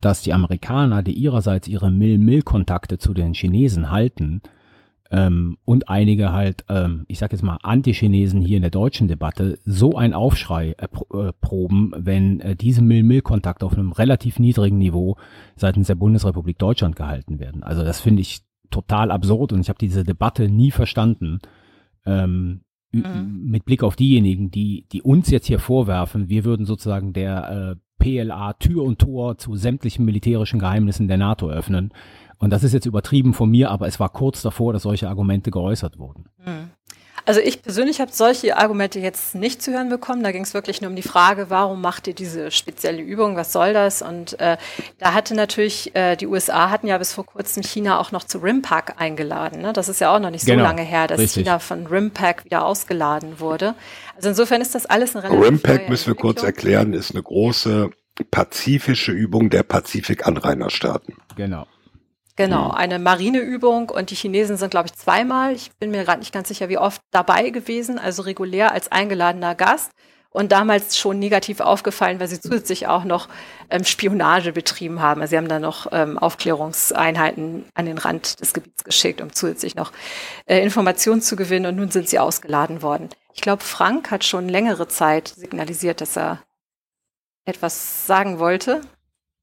[0.00, 4.42] dass die Amerikaner, die ihrerseits ihre Mill-Mill-Kontakte zu den Chinesen halten,
[5.10, 9.58] ähm, und einige halt, ähm, ich sag jetzt mal, Anti-Chinesen hier in der deutschen Debatte
[9.64, 10.86] so ein Aufschrei äh,
[11.16, 15.16] äh, proben, wenn äh, diese Mill-Mill-Kontakte auf einem relativ niedrigen Niveau
[15.56, 17.62] seitens der Bundesrepublik Deutschland gehalten werden.
[17.62, 18.40] Also das finde ich
[18.70, 21.38] total absurd und ich habe diese Debatte nie verstanden.
[22.06, 23.42] Ähm, mhm.
[23.44, 27.76] Mit Blick auf diejenigen, die, die uns jetzt hier vorwerfen, wir würden sozusagen der äh,
[27.98, 31.92] PLA Tür und Tor zu sämtlichen militärischen Geheimnissen der NATO öffnen.
[32.38, 35.50] Und das ist jetzt übertrieben von mir, aber es war kurz davor, dass solche Argumente
[35.50, 36.26] geäußert wurden.
[36.44, 36.70] Hm.
[37.26, 40.22] Also ich persönlich habe solche Argumente jetzt nicht zu hören bekommen.
[40.22, 43.50] Da ging es wirklich nur um die Frage, warum macht ihr diese spezielle Übung, was
[43.50, 44.02] soll das?
[44.02, 44.58] Und äh,
[44.98, 48.38] da hatte natürlich, äh, die USA hatten ja bis vor kurzem China auch noch zu
[48.38, 49.62] RIMPAC eingeladen.
[49.62, 49.72] Ne?
[49.72, 51.44] Das ist ja auch noch nicht so Genau, lange her, dass richtig.
[51.44, 53.74] China von RIMPAC wieder ausgeladen wurde.
[54.16, 57.88] Also insofern ist das alles eine relativ RIMPAC müssen wir kurz erklären, ist eine große
[58.30, 61.16] pazifische Übung der Pazifik-Anrainerstaaten.
[61.36, 61.66] Genau.
[62.36, 66.32] Genau, eine Marineübung und die Chinesen sind, glaube ich, zweimal, ich bin mir gerade nicht
[66.32, 69.92] ganz sicher, wie oft dabei gewesen, also regulär als eingeladener Gast
[70.30, 73.28] und damals schon negativ aufgefallen, weil sie zusätzlich auch noch
[73.70, 75.20] ähm, Spionage betrieben haben.
[75.20, 79.76] Also sie haben da noch ähm, Aufklärungseinheiten an den Rand des Gebiets geschickt, um zusätzlich
[79.76, 79.92] noch
[80.46, 83.10] äh, Informationen zu gewinnen und nun sind sie ausgeladen worden.
[83.32, 86.42] Ich glaube, Frank hat schon längere Zeit signalisiert, dass er
[87.44, 88.80] etwas sagen wollte.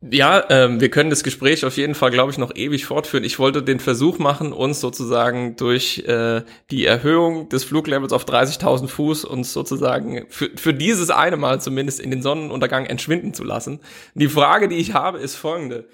[0.03, 3.23] Ja, ähm, wir können das Gespräch auf jeden Fall, glaube ich, noch ewig fortführen.
[3.23, 6.41] Ich wollte den Versuch machen, uns sozusagen durch äh,
[6.71, 11.99] die Erhöhung des Fluglevels auf 30.000 Fuß uns sozusagen für, für dieses eine Mal zumindest
[11.99, 13.79] in den Sonnenuntergang entschwinden zu lassen.
[14.15, 15.87] Die Frage, die ich habe, ist folgende.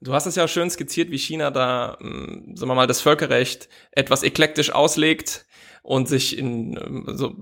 [0.00, 3.68] Du hast es ja schön skizziert, wie China da, ähm, sagen wir mal, das Völkerrecht
[3.92, 5.46] etwas eklektisch auslegt
[5.84, 7.36] und sich in ähm, so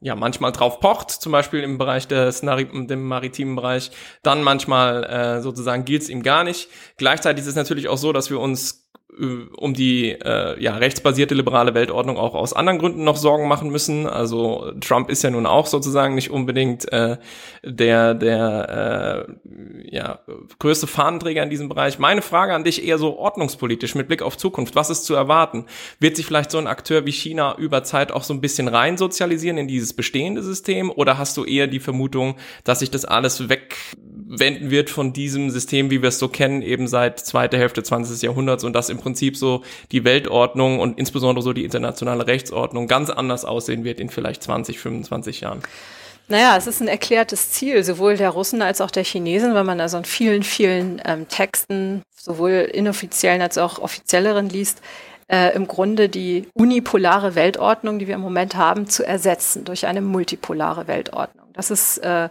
[0.00, 3.90] ja manchmal drauf pocht, zum Beispiel im Bereich des dem maritimen Bereich,
[4.22, 6.68] dann manchmal äh, sozusagen gilt's ihm gar nicht.
[6.96, 8.88] Gleichzeitig ist es natürlich auch so, dass wir uns
[9.18, 14.06] um die äh, ja, rechtsbasierte liberale Weltordnung auch aus anderen Gründen noch Sorgen machen müssen.
[14.06, 17.16] Also Trump ist ja nun auch sozusagen nicht unbedingt äh,
[17.64, 20.20] der, der äh, ja,
[20.58, 21.98] größte Fahnenträger in diesem Bereich.
[21.98, 24.76] Meine Frage an dich eher so ordnungspolitisch mit Blick auf Zukunft.
[24.76, 25.64] Was ist zu erwarten?
[25.98, 28.96] Wird sich vielleicht so ein Akteur wie China über Zeit auch so ein bisschen rein
[28.96, 30.90] sozialisieren in dieses bestehende System?
[30.90, 33.48] Oder hast du eher die Vermutung, dass sich das alles
[34.28, 38.22] wegwenden wird von diesem System, wie wir es so kennen, eben seit zweiter Hälfte 20.
[38.22, 43.10] Jahrhunderts und dass im Prinzip so die Weltordnung und insbesondere so die internationale Rechtsordnung ganz
[43.10, 45.62] anders aussehen wird in vielleicht 20, 25 Jahren?
[46.28, 49.80] Naja, es ist ein erklärtes Ziel, sowohl der Russen als auch der Chinesen, weil man
[49.80, 54.82] also in vielen, vielen ähm, Texten, sowohl inoffiziellen als auch offizielleren liest,
[55.28, 60.02] äh, im Grunde die unipolare Weltordnung, die wir im Moment haben, zu ersetzen durch eine
[60.02, 61.46] multipolare Weltordnung.
[61.54, 62.28] Das ist, äh,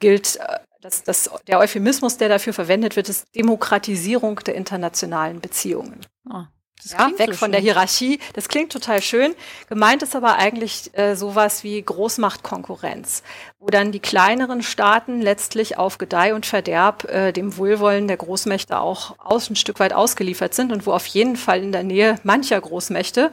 [0.00, 6.00] gilt, äh, das, das, der Euphemismus, der dafür verwendet wird, ist Demokratisierung der internationalen Beziehungen.
[6.30, 6.42] Oh,
[6.82, 7.60] das Ja, weg so von der.
[7.62, 8.18] Hierarchie.
[8.34, 9.34] Das klingt total schön.
[9.70, 13.22] Gemeint ist aber eigentlich äh, sowas wie Großmachtkonkurrenz,
[13.58, 18.78] wo dann die kleineren Staaten letztlich auf Gedeih und Verderb äh, dem Wohlwollen der Großmächte
[18.78, 22.16] auch aus, ein Stück weit ausgeliefert sind und wo auf jeden Fall in der Nähe
[22.24, 23.30] mancher Großmächte,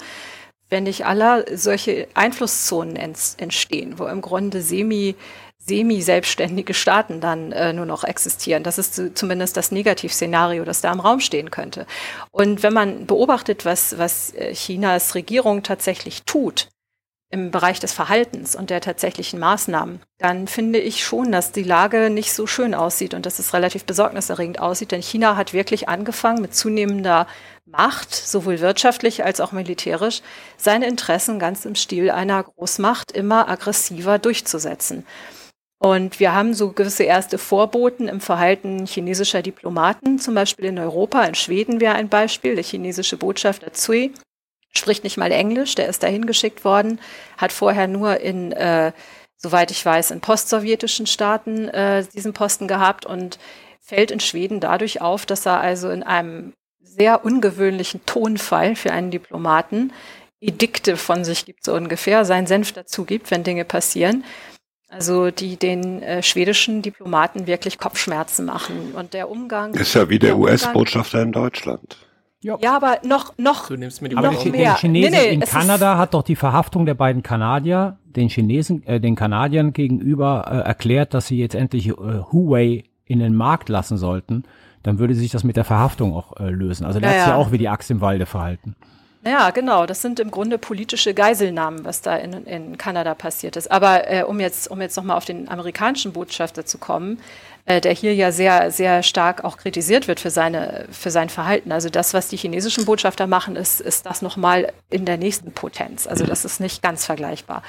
[0.69, 5.15] wenn nicht aller, solche Einflusszonen ents- entstehen, wo im Grunde semi
[5.71, 8.61] semi-selbstständige Staaten dann äh, nur noch existieren.
[8.61, 11.85] Das ist zu, zumindest das Negativszenario, das da im Raum stehen könnte.
[12.31, 16.67] Und wenn man beobachtet, was, was äh, Chinas Regierung tatsächlich tut
[17.29, 22.09] im Bereich des Verhaltens und der tatsächlichen Maßnahmen, dann finde ich schon, dass die Lage
[22.09, 24.91] nicht so schön aussieht und dass es relativ besorgniserregend aussieht.
[24.91, 27.27] Denn China hat wirklich angefangen, mit zunehmender
[27.65, 30.21] Macht, sowohl wirtschaftlich als auch militärisch,
[30.57, 35.05] seine Interessen ganz im Stil einer Großmacht immer aggressiver durchzusetzen.
[35.81, 41.23] Und wir haben so gewisse erste Vorboten im Verhalten chinesischer Diplomaten, zum Beispiel in Europa.
[41.23, 42.53] In Schweden wäre ein Beispiel.
[42.53, 44.13] Der chinesische Botschafter Zui
[44.71, 46.99] spricht nicht mal Englisch, der ist dahin geschickt worden,
[47.35, 48.91] hat vorher nur in, äh,
[49.37, 53.39] soweit ich weiß, in postsowjetischen Staaten äh, diesen Posten gehabt und
[53.79, 59.09] fällt in Schweden dadurch auf, dass er also in einem sehr ungewöhnlichen Tonfall für einen
[59.09, 59.93] Diplomaten
[60.41, 64.23] Edikte von sich gibt, so ungefähr, seinen Senf dazu gibt, wenn Dinge passieren.
[64.91, 68.93] Also die den äh, schwedischen Diplomaten wirklich Kopfschmerzen machen.
[68.93, 69.73] Und der Umgang.
[69.73, 71.97] Ist ja wie der Umgang- US-Botschafter in Deutschland.
[72.43, 74.61] Ja, aber noch, noch, Du nimmst mir die Aber noch der, mehr.
[74.71, 78.85] der Chinesen Nee, nee, in Kanada hat doch die Verhaftung der beiden Kanadier den Chinesen,
[78.87, 83.69] äh, den Kanadiern gegenüber äh, erklärt, dass sie jetzt endlich äh, Huawei in den Markt
[83.69, 84.43] lassen sollten.
[84.83, 86.85] Dann würde sich das mit der Verhaftung auch äh, lösen.
[86.85, 87.39] Also der Ja, hat sich ja ja.
[87.41, 88.75] auch wie die Axt im Walde verhalten.
[89.23, 89.85] Ja, genau.
[89.85, 93.69] Das sind im Grunde politische Geiselnahmen, was da in, in Kanada passiert ist.
[93.69, 97.21] Aber äh, um jetzt, um jetzt nochmal auf den amerikanischen Botschafter zu kommen,
[97.65, 101.71] äh, der hier ja sehr, sehr stark auch kritisiert wird für seine, für sein Verhalten.
[101.71, 106.07] Also das, was die chinesischen Botschafter machen, ist, ist das nochmal in der nächsten Potenz.
[106.07, 107.61] Also das ist nicht ganz vergleichbar.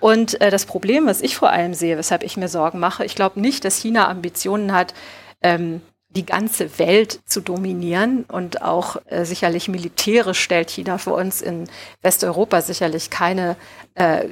[0.00, 3.14] Und äh, das Problem, was ich vor allem sehe, weshalb ich mir Sorgen mache, ich
[3.14, 4.92] glaube nicht, dass China Ambitionen hat,
[5.40, 5.82] ähm,
[6.16, 11.68] die ganze Welt zu dominieren und auch äh, sicherlich militärisch stellt China für uns in
[12.02, 13.56] Westeuropa sicherlich keine
[13.94, 14.28] äh,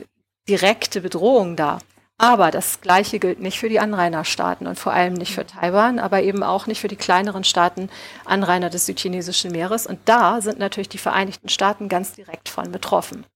[0.48, 1.80] direkte Bedrohung dar.
[2.16, 6.22] Aber das Gleiche gilt nicht für die Anrainerstaaten und vor allem nicht für Taiwan, aber
[6.22, 7.90] eben auch nicht für die kleineren Staaten
[8.24, 9.86] Anrainer des südchinesischen Meeres.
[9.86, 13.26] Und da sind natürlich die Vereinigten Staaten ganz direkt von betroffen.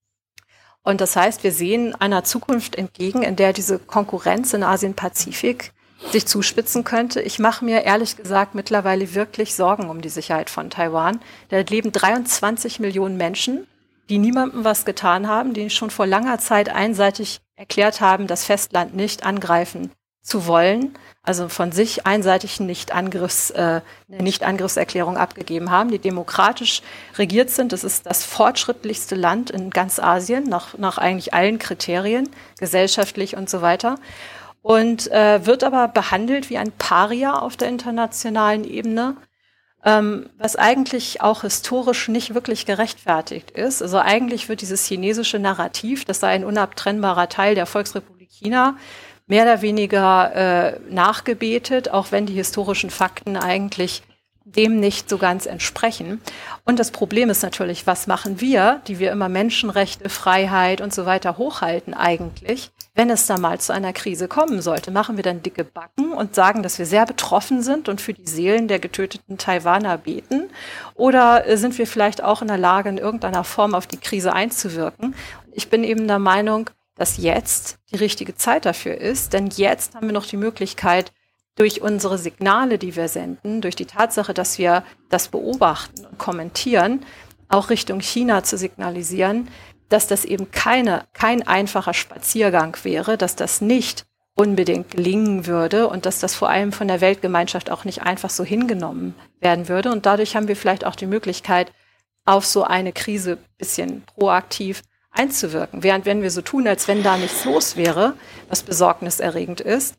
[0.85, 5.73] Und das heißt, wir sehen einer Zukunft entgegen, in der diese Konkurrenz in Asien-Pazifik
[6.13, 7.21] sich zuspitzen könnte.
[7.21, 11.21] Ich mache mir ehrlich gesagt mittlerweile wirklich Sorgen um die Sicherheit von Taiwan.
[11.49, 13.67] Da leben 23 Millionen Menschen,
[14.09, 18.95] die niemandem was getan haben, die schon vor langer Zeit einseitig erklärt haben, das Festland
[18.95, 19.91] nicht angreifen
[20.23, 23.81] zu wollen, also von sich einseitig Nicht-Angriffs, äh,
[24.11, 26.83] eine Nicht-Angriffserklärung abgegeben haben, die demokratisch
[27.17, 27.73] regiert sind.
[27.73, 32.29] Das ist das fortschrittlichste Land in ganz Asien, nach, nach eigentlich allen Kriterien,
[32.59, 33.97] gesellschaftlich und so weiter
[34.69, 39.17] und äh, wird aber behandelt wie ein Paria auf der internationalen Ebene,
[39.83, 43.81] ähm, was eigentlich auch historisch nicht wirklich gerechtfertigt ist.
[43.81, 48.77] Also eigentlich wird dieses chinesische Narrativ, das sei ein unabtrennbarer Teil der Volksrepublik China,
[49.27, 54.03] mehr oder weniger äh, nachgebetet, auch wenn die historischen Fakten eigentlich
[54.45, 56.21] dem nicht so ganz entsprechen.
[56.67, 61.07] Und das Problem ist natürlich, was machen wir, die wir immer Menschenrechte, Freiheit und so
[61.07, 64.91] weiter hochhalten eigentlich, wenn es da mal zu einer Krise kommen sollte?
[64.91, 68.27] Machen wir dann dicke Backen und sagen, dass wir sehr betroffen sind und für die
[68.27, 70.51] Seelen der getöteten Taiwaner beten?
[70.95, 74.33] Oder äh, sind wir vielleicht auch in der Lage, in irgendeiner Form auf die Krise
[74.33, 75.15] einzuwirken?
[75.53, 80.09] Ich bin eben der Meinung, dass jetzt die richtige Zeit dafür ist, denn jetzt haben
[80.09, 81.13] wir noch die Möglichkeit,
[81.55, 87.05] durch unsere Signale, die wir senden, durch die Tatsache, dass wir das beobachten und kommentieren,
[87.49, 89.49] auch Richtung China zu signalisieren,
[89.89, 96.07] dass das eben keine, kein einfacher Spaziergang wäre, dass das nicht unbedingt gelingen würde und
[96.07, 99.91] dass das vor allem von der Weltgemeinschaft auch nicht einfach so hingenommen werden würde.
[99.91, 101.73] Und dadurch haben wir vielleicht auch die Möglichkeit,
[102.25, 105.83] auf so eine Krise bisschen proaktiv einzuwirken.
[105.83, 108.15] Während wenn wir so tun, als wenn da nichts los wäre,
[108.49, 109.97] was besorgniserregend ist,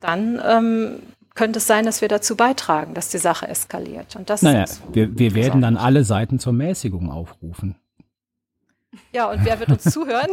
[0.00, 1.02] dann ähm,
[1.34, 4.16] könnte es sein, dass wir dazu beitragen, dass die Sache eskaliert.
[4.16, 7.76] Und das naja, wir, wir werden dann alle Seiten zur Mäßigung aufrufen.
[9.12, 10.28] Ja, und wer wird uns zuhören?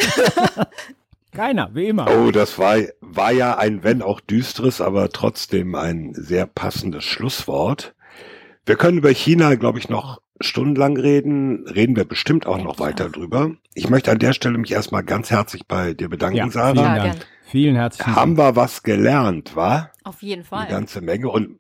[1.32, 2.08] Keiner, wie immer.
[2.10, 7.94] Oh, das war, war ja ein, wenn auch düsteres, aber trotzdem ein sehr passendes Schlusswort.
[8.66, 11.66] Wir können über China, glaube ich, noch stundenlang reden.
[11.68, 13.52] Reden wir bestimmt auch noch weiter drüber.
[13.74, 16.74] Ich möchte an der Stelle mich erstmal ganz herzlich bei dir bedanken, Ja, Sarah.
[16.74, 17.28] vielen Ja, Dank.
[17.50, 18.56] Vielen herzlichen Haben Dank.
[18.58, 19.92] wir was gelernt, wa?
[20.04, 20.68] Auf jeden Eine Fall.
[20.68, 21.30] ganze Menge.
[21.30, 21.60] Und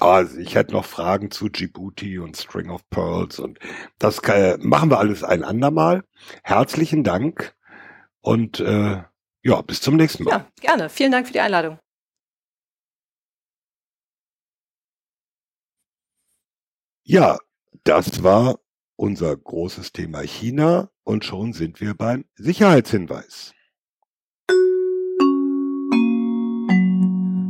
[0.00, 3.58] also ich hätte noch Fragen zu Djibouti und String of Pearls und
[3.98, 6.04] das kann, machen wir alles ein andermal.
[6.42, 7.54] Herzlichen Dank
[8.20, 9.02] und äh,
[9.42, 10.32] ja, bis zum nächsten Mal.
[10.32, 10.88] Ja, gerne.
[10.88, 11.78] Vielen Dank für die Einladung.
[17.04, 17.38] Ja,
[17.84, 18.58] das war
[18.96, 23.54] unser großes Thema China und schon sind wir beim Sicherheitshinweis.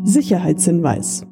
[0.04, 1.26] Sicherheitshinweis.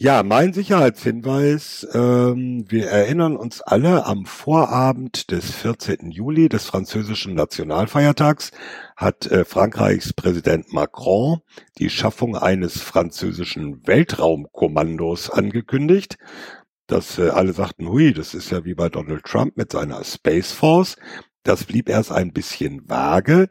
[0.00, 6.12] Ja, mein Sicherheitshinweis, ähm, wir erinnern uns alle, am Vorabend des 14.
[6.12, 8.52] Juli, des französischen Nationalfeiertags,
[8.96, 11.40] hat äh, Frankreichs Präsident Macron
[11.78, 16.16] die Schaffung eines französischen Weltraumkommandos angekündigt.
[16.86, 20.52] Dass äh, alle sagten, hui, das ist ja wie bei Donald Trump mit seiner Space
[20.52, 20.94] Force.
[21.48, 23.48] Das blieb erst ein bisschen vage.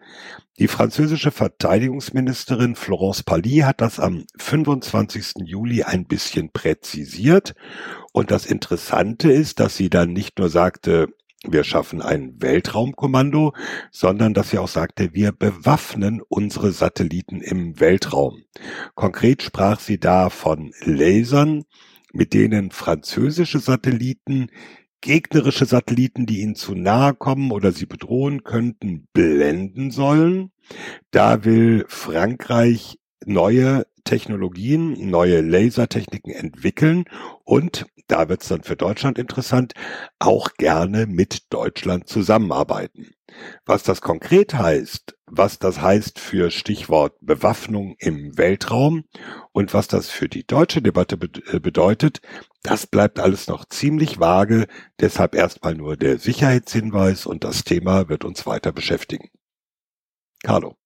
[0.60, 5.38] Die französische Verteidigungsministerin Florence Pally hat das am 25.
[5.44, 7.56] Juli ein bisschen präzisiert.
[8.14, 11.08] Und das Interessante ist, dass sie dann nicht nur sagte,
[11.44, 13.56] wir schaffen ein Weltraumkommando,
[13.90, 18.44] sondern dass sie auch sagte, wir bewaffnen unsere Satelliten im Weltraum.
[18.94, 21.64] Konkret sprach sie da von Lasern,
[22.14, 24.52] mit denen französische Satelliten
[25.02, 30.52] gegnerische Satelliten, die ihnen zu nahe kommen oder sie bedrohen könnten, blenden sollen.
[31.12, 37.06] Da will Frankreich neue Technologien, neue Lasertechniken entwickeln
[37.44, 39.74] und, da wird es dann für Deutschland interessant,
[40.18, 43.12] auch gerne mit Deutschland zusammenarbeiten.
[43.66, 49.04] Was das konkret heißt, was das heißt für Stichwort Bewaffnung im Weltraum
[49.52, 51.20] und was das für die deutsche Debatte
[51.52, 52.22] äh, bedeutet,
[52.64, 54.68] das bleibt alles noch ziemlich vage.
[55.00, 59.30] Deshalb erstmal nur der Sicherheitshinweis und das Thema wird uns weiter beschäftigen.
[60.44, 60.78] Carlo.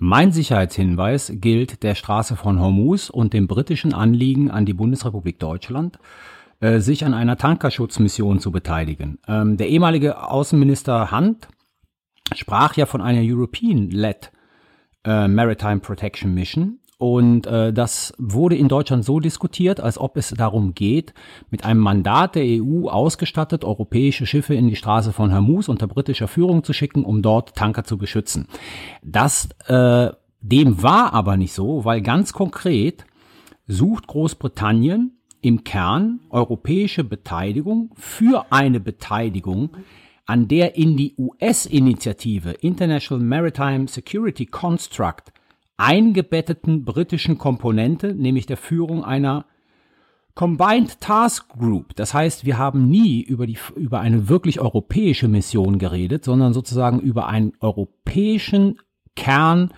[0.00, 5.98] Mein Sicherheitshinweis gilt der Straße von Hormuz und dem britischen Anliegen an die Bundesrepublik Deutschland,
[6.60, 9.18] äh, sich an einer Tankerschutzmission zu beteiligen.
[9.26, 11.48] Ähm, der ehemalige Außenminister Hunt
[12.32, 14.30] sprach ja von einer European-led
[15.04, 16.78] äh, Maritime Protection Mission.
[16.98, 21.14] Und äh, das wurde in Deutschland so diskutiert, als ob es darum geht,
[21.48, 26.26] mit einem Mandat der EU ausgestattet, europäische Schiffe in die Straße von Hormuz unter britischer
[26.26, 28.48] Führung zu schicken, um dort Tanker zu beschützen.
[29.04, 33.04] Das äh, dem war aber nicht so, weil ganz konkret
[33.68, 39.70] sucht Großbritannien im Kern europäische Beteiligung für eine Beteiligung
[40.26, 45.32] an der in die US-Initiative International Maritime Security Construct
[45.78, 49.46] eingebetteten britischen Komponente, nämlich der Führung einer
[50.34, 51.96] Combined Task Group.
[51.96, 57.00] Das heißt, wir haben nie über, die, über eine wirklich europäische Mission geredet, sondern sozusagen
[57.00, 58.78] über einen europäischen
[59.16, 59.72] Kern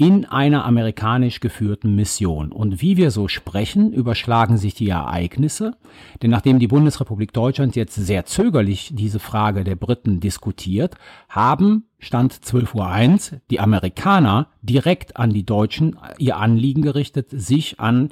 [0.00, 2.52] in einer amerikanisch geführten Mission.
[2.52, 5.76] Und wie wir so sprechen, überschlagen sich die Ereignisse.
[6.22, 10.94] Denn nachdem die Bundesrepublik Deutschland jetzt sehr zögerlich diese Frage der Briten diskutiert,
[11.28, 18.10] haben, Stand 12.01 Uhr, die Amerikaner direkt an die Deutschen ihr Anliegen gerichtet, sich an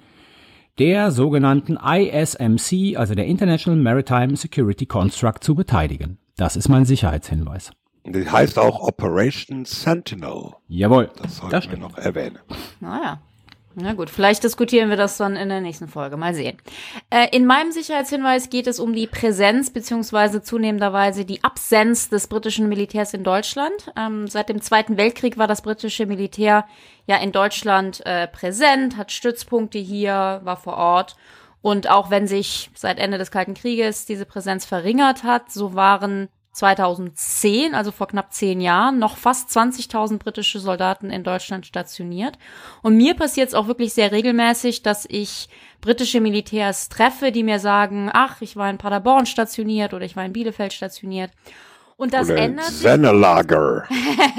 [0.80, 6.18] der sogenannten ISMC, also der International Maritime Security Construct, zu beteiligen.
[6.37, 7.70] Das ist mein Sicherheitshinweis.
[8.07, 10.55] Die heißt auch Operation Sentinel.
[10.69, 11.11] Jawohl.
[11.21, 12.39] Das sollten das wir noch erwähnen.
[12.81, 13.21] Naja.
[13.79, 16.17] Na gut, vielleicht diskutieren wir das dann in der nächsten Folge.
[16.17, 16.57] Mal sehen.
[17.11, 22.71] Äh, in meinem Sicherheitshinweis geht es um die Präsenz beziehungsweise zunehmenderweise die Absenz des britischen
[22.71, 23.93] Militärs in Deutschland.
[23.95, 26.65] Ähm, seit dem Zweiten Weltkrieg war das britische Militär
[27.07, 31.17] ja in Deutschland äh, präsent, hat Stützpunkte hier, war vor Ort.
[31.61, 36.29] Und auch wenn sich seit Ende des Kalten Krieges diese Präsenz verringert hat, so waren
[36.57, 42.39] 2010, also vor knapp zehn Jahren, noch fast 20.000 britische Soldaten in Deutschland stationiert.
[42.83, 45.51] Und mir passiert es auch wirklich sehr regelmäßig, dass ich
[45.83, 50.25] britische Militärs treffe, die mir sagen, ach, ich war in Paderborn stationiert oder ich war
[50.25, 51.31] in Bielefeld stationiert.
[51.99, 52.83] Und das Oder ändert sich.
[52.83, 53.85] Sennelager.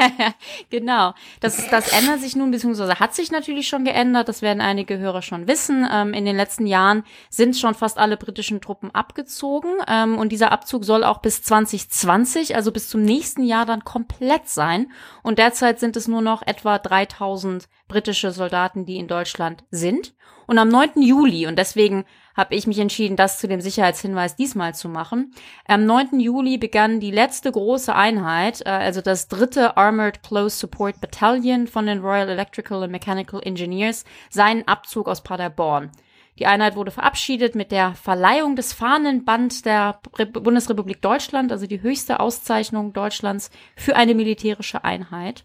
[0.70, 1.16] genau.
[1.40, 4.30] Das, das ändert sich nun, beziehungsweise hat sich natürlich schon geändert.
[4.30, 5.88] Das werden einige Hörer schon wissen.
[5.92, 9.72] Ähm, in den letzten Jahren sind schon fast alle britischen Truppen abgezogen.
[9.88, 14.48] Ähm, und dieser Abzug soll auch bis 2020, also bis zum nächsten Jahr dann komplett
[14.48, 14.92] sein.
[15.24, 20.14] Und derzeit sind es nur noch etwa 3000 britische Soldaten, die in Deutschland sind.
[20.46, 21.02] Und am 9.
[21.02, 22.06] Juli, und deswegen
[22.38, 25.34] habe ich mich entschieden, das zu dem Sicherheitshinweis diesmal zu machen.
[25.68, 26.20] Am 9.
[26.20, 31.88] Juli begann die letzte große Einheit, äh, also das dritte Armored Close Support Battalion von
[31.88, 35.92] den Royal Electrical and Mechanical Engineers, seinen Abzug aus Paderborn.
[36.40, 40.00] Die Einheit wurde verabschiedet mit der Verleihung des Fahnenband der
[40.34, 45.44] Bundesrepublik Deutschland, also die höchste Auszeichnung Deutschlands für eine militärische Einheit.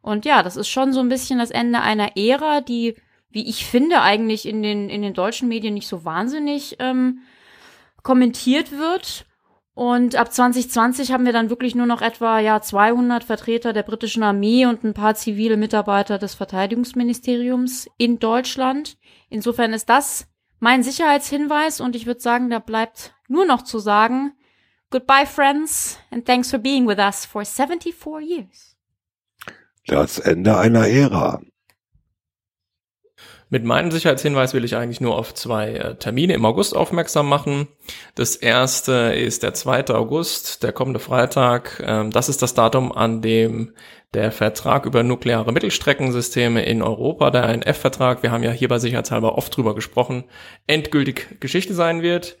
[0.00, 2.96] Und ja, das ist schon so ein bisschen das Ende einer Ära, die
[3.32, 7.20] wie ich finde, eigentlich in den, in den deutschen Medien nicht so wahnsinnig ähm,
[8.02, 9.26] kommentiert wird.
[9.74, 14.22] Und ab 2020 haben wir dann wirklich nur noch etwa ja 200 Vertreter der britischen
[14.22, 18.98] Armee und ein paar zivile Mitarbeiter des Verteidigungsministeriums in Deutschland.
[19.30, 20.26] Insofern ist das
[20.60, 24.34] mein Sicherheitshinweis und ich würde sagen, da bleibt nur noch zu sagen,
[24.90, 28.76] goodbye friends and thanks for being with us for 74 years.
[29.86, 31.40] Das Ende einer Ära.
[33.52, 37.68] Mit meinem Sicherheitshinweis will ich eigentlich nur auf zwei äh, Termine im August aufmerksam machen.
[38.14, 39.88] Das erste ist der 2.
[39.88, 41.84] August, der kommende Freitag.
[41.86, 43.74] Ähm, das ist das Datum, an dem
[44.14, 49.54] der Vertrag über nukleare Mittelstreckensysteme in Europa, der NF-Vertrag, wir haben ja hierbei sicherheitshalber oft
[49.54, 50.24] drüber gesprochen,
[50.66, 52.38] endgültig Geschichte sein wird.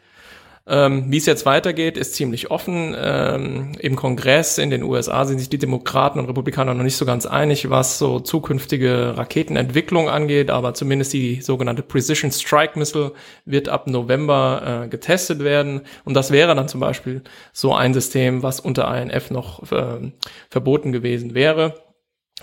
[0.64, 2.94] Ähm, Wie es jetzt weitergeht, ist ziemlich offen.
[2.96, 7.04] Ähm, Im Kongress in den USA sind sich die Demokraten und Republikaner noch nicht so
[7.04, 13.12] ganz einig, was so zukünftige Raketenentwicklung angeht, aber zumindest die sogenannte Precision Strike Missile
[13.44, 15.80] wird ab November äh, getestet werden.
[16.04, 20.12] Und das wäre dann zum Beispiel so ein System, was unter INF noch äh,
[20.48, 21.74] verboten gewesen wäre.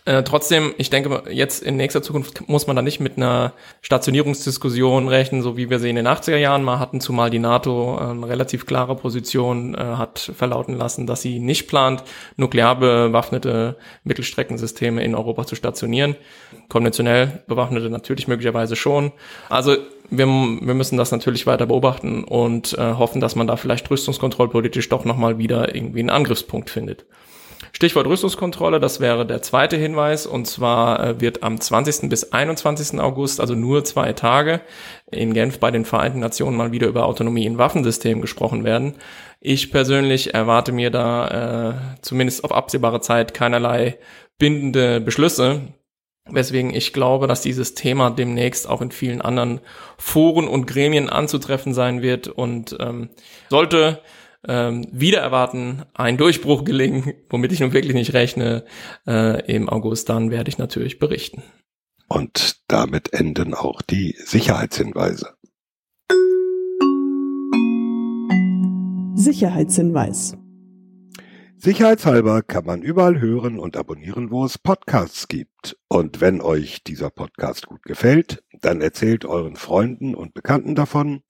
[0.10, 3.54] Äh, trotzdem, ich denke, jetzt in nächster Zukunft muss man da nicht mit einer
[3.84, 7.96] Stationierungsdiskussion rechnen, so wie wir sie in den 80er Jahren mal hatten, zumal die NATO
[7.96, 12.04] äh, eine relativ klare Position äh, hat verlauten lassen, dass sie nicht plant,
[12.38, 16.16] nuklear bewaffnete Mittelstreckensysteme in Europa zu stationieren.
[16.70, 19.12] Konventionell bewaffnete natürlich möglicherweise schon.
[19.48, 19.78] Also
[20.10, 24.90] wir, wir müssen das natürlich weiter beobachten und äh, hoffen, dass man da vielleicht rüstungskontrollpolitisch
[24.90, 27.06] doch nochmal wieder irgendwie einen Angriffspunkt findet.
[27.72, 30.26] Stichwort Rüstungskontrolle, das wäre der zweite Hinweis.
[30.26, 32.10] Und zwar äh, wird am 20.
[32.10, 33.00] bis 21.
[33.00, 34.62] August, also nur zwei Tage,
[35.12, 38.96] in Genf bei den Vereinten Nationen mal wieder über Autonomie in Waffensystemen gesprochen werden.
[39.40, 43.98] Ich persönlich erwarte mir da äh, zumindest auf absehbare Zeit keinerlei
[44.38, 45.62] bindende Beschlüsse.
[46.32, 49.62] Weswegen ich glaube, dass dieses Thema demnächst auch in vielen anderen
[49.98, 53.10] Foren und Gremien anzutreffen sein wird und ähm,
[53.50, 54.02] sollte
[54.48, 58.66] ähm, wieder erwarten, ein Durchbruch gelingen, womit ich nun wirklich nicht rechne,
[59.08, 61.44] äh, im August, dann werde ich natürlich berichten.
[62.08, 65.36] Und damit enden auch die Sicherheitshinweise.
[69.16, 70.38] Sicherheitshinweis.
[71.58, 75.78] Sicherheitshalber kann man überall hören und abonnieren, wo es Podcasts gibt.
[75.90, 81.22] Und wenn euch dieser Podcast gut gefällt, dann erzählt euren Freunden und Bekannten davon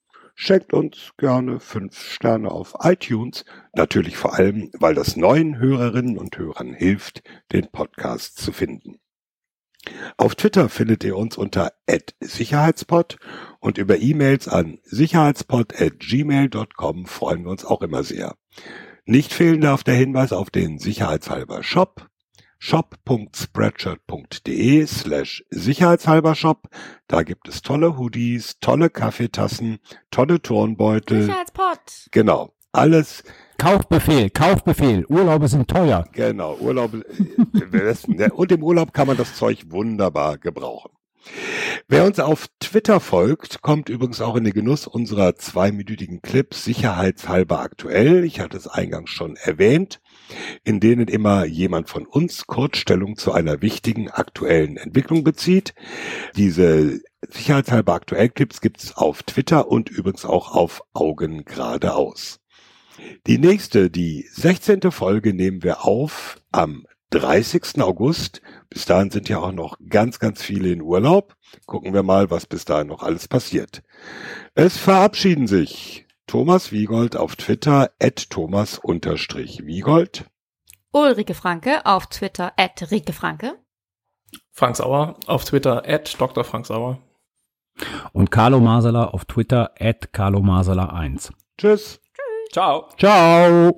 [0.42, 3.44] Schenkt uns gerne fünf Sterne auf iTunes.
[3.74, 7.22] Natürlich vor allem, weil das neuen Hörerinnen und Hörern hilft,
[7.52, 9.00] den Podcast zu finden.
[10.16, 11.74] Auf Twitter findet ihr uns unter
[12.20, 13.18] @sicherheitspod
[13.58, 18.34] und über E-Mails an sicherheitspod@gmail.com freuen wir uns auch immer sehr.
[19.04, 22.09] Nicht fehlen darf der Hinweis auf den sicherheitshalber Shop
[22.60, 26.68] shop.spreadshirt.de slash sicherheitshalber Shop.
[27.08, 29.78] Da gibt es tolle Hoodies, tolle Kaffeetassen,
[30.10, 31.22] tolle Turnbeutel.
[31.22, 32.08] Sicherheitspot.
[32.12, 32.52] Genau.
[32.72, 33.24] Alles.
[33.58, 35.04] Kaufbefehl, Kaufbefehl.
[35.06, 36.04] Urlaube sind teuer.
[36.12, 36.56] Genau.
[36.60, 37.04] Urlaube.
[37.54, 40.90] Äh, und im Urlaub kann man das Zeug wunderbar gebrauchen.
[41.88, 47.60] Wer uns auf Twitter folgt, kommt übrigens auch in den Genuss unserer zweiminütigen Clips sicherheitshalber
[47.60, 48.24] aktuell.
[48.24, 50.00] Ich hatte es eingangs schon erwähnt,
[50.64, 55.74] in denen immer jemand von uns Kurzstellung zu einer wichtigen aktuellen Entwicklung bezieht.
[56.36, 62.40] Diese sicherheitshalber aktuell Clips gibt's auf Twitter und übrigens auch auf Augen geradeaus.
[63.26, 64.90] Die nächste, die 16.
[64.90, 67.80] Folge nehmen wir auf am 30.
[67.82, 68.40] August.
[68.68, 71.34] Bis dahin sind ja auch noch ganz, ganz viele in Urlaub.
[71.66, 73.82] Gucken wir mal, was bis dahin noch alles passiert.
[74.54, 80.24] Es verabschieden sich Thomas Wiegold auf Twitter at Thomas-Wiegold.
[80.92, 83.58] Ulrike Franke auf Twitter at Rike Franke.
[84.52, 86.44] Frank Sauer auf Twitter at Dr.
[86.44, 86.98] Frank Sauer.
[88.12, 91.32] Und Carlo Masala auf Twitter at Carlo Masala 1.
[91.58, 92.00] Tschüss.
[92.52, 92.88] Ciao.
[92.98, 93.74] Ciao.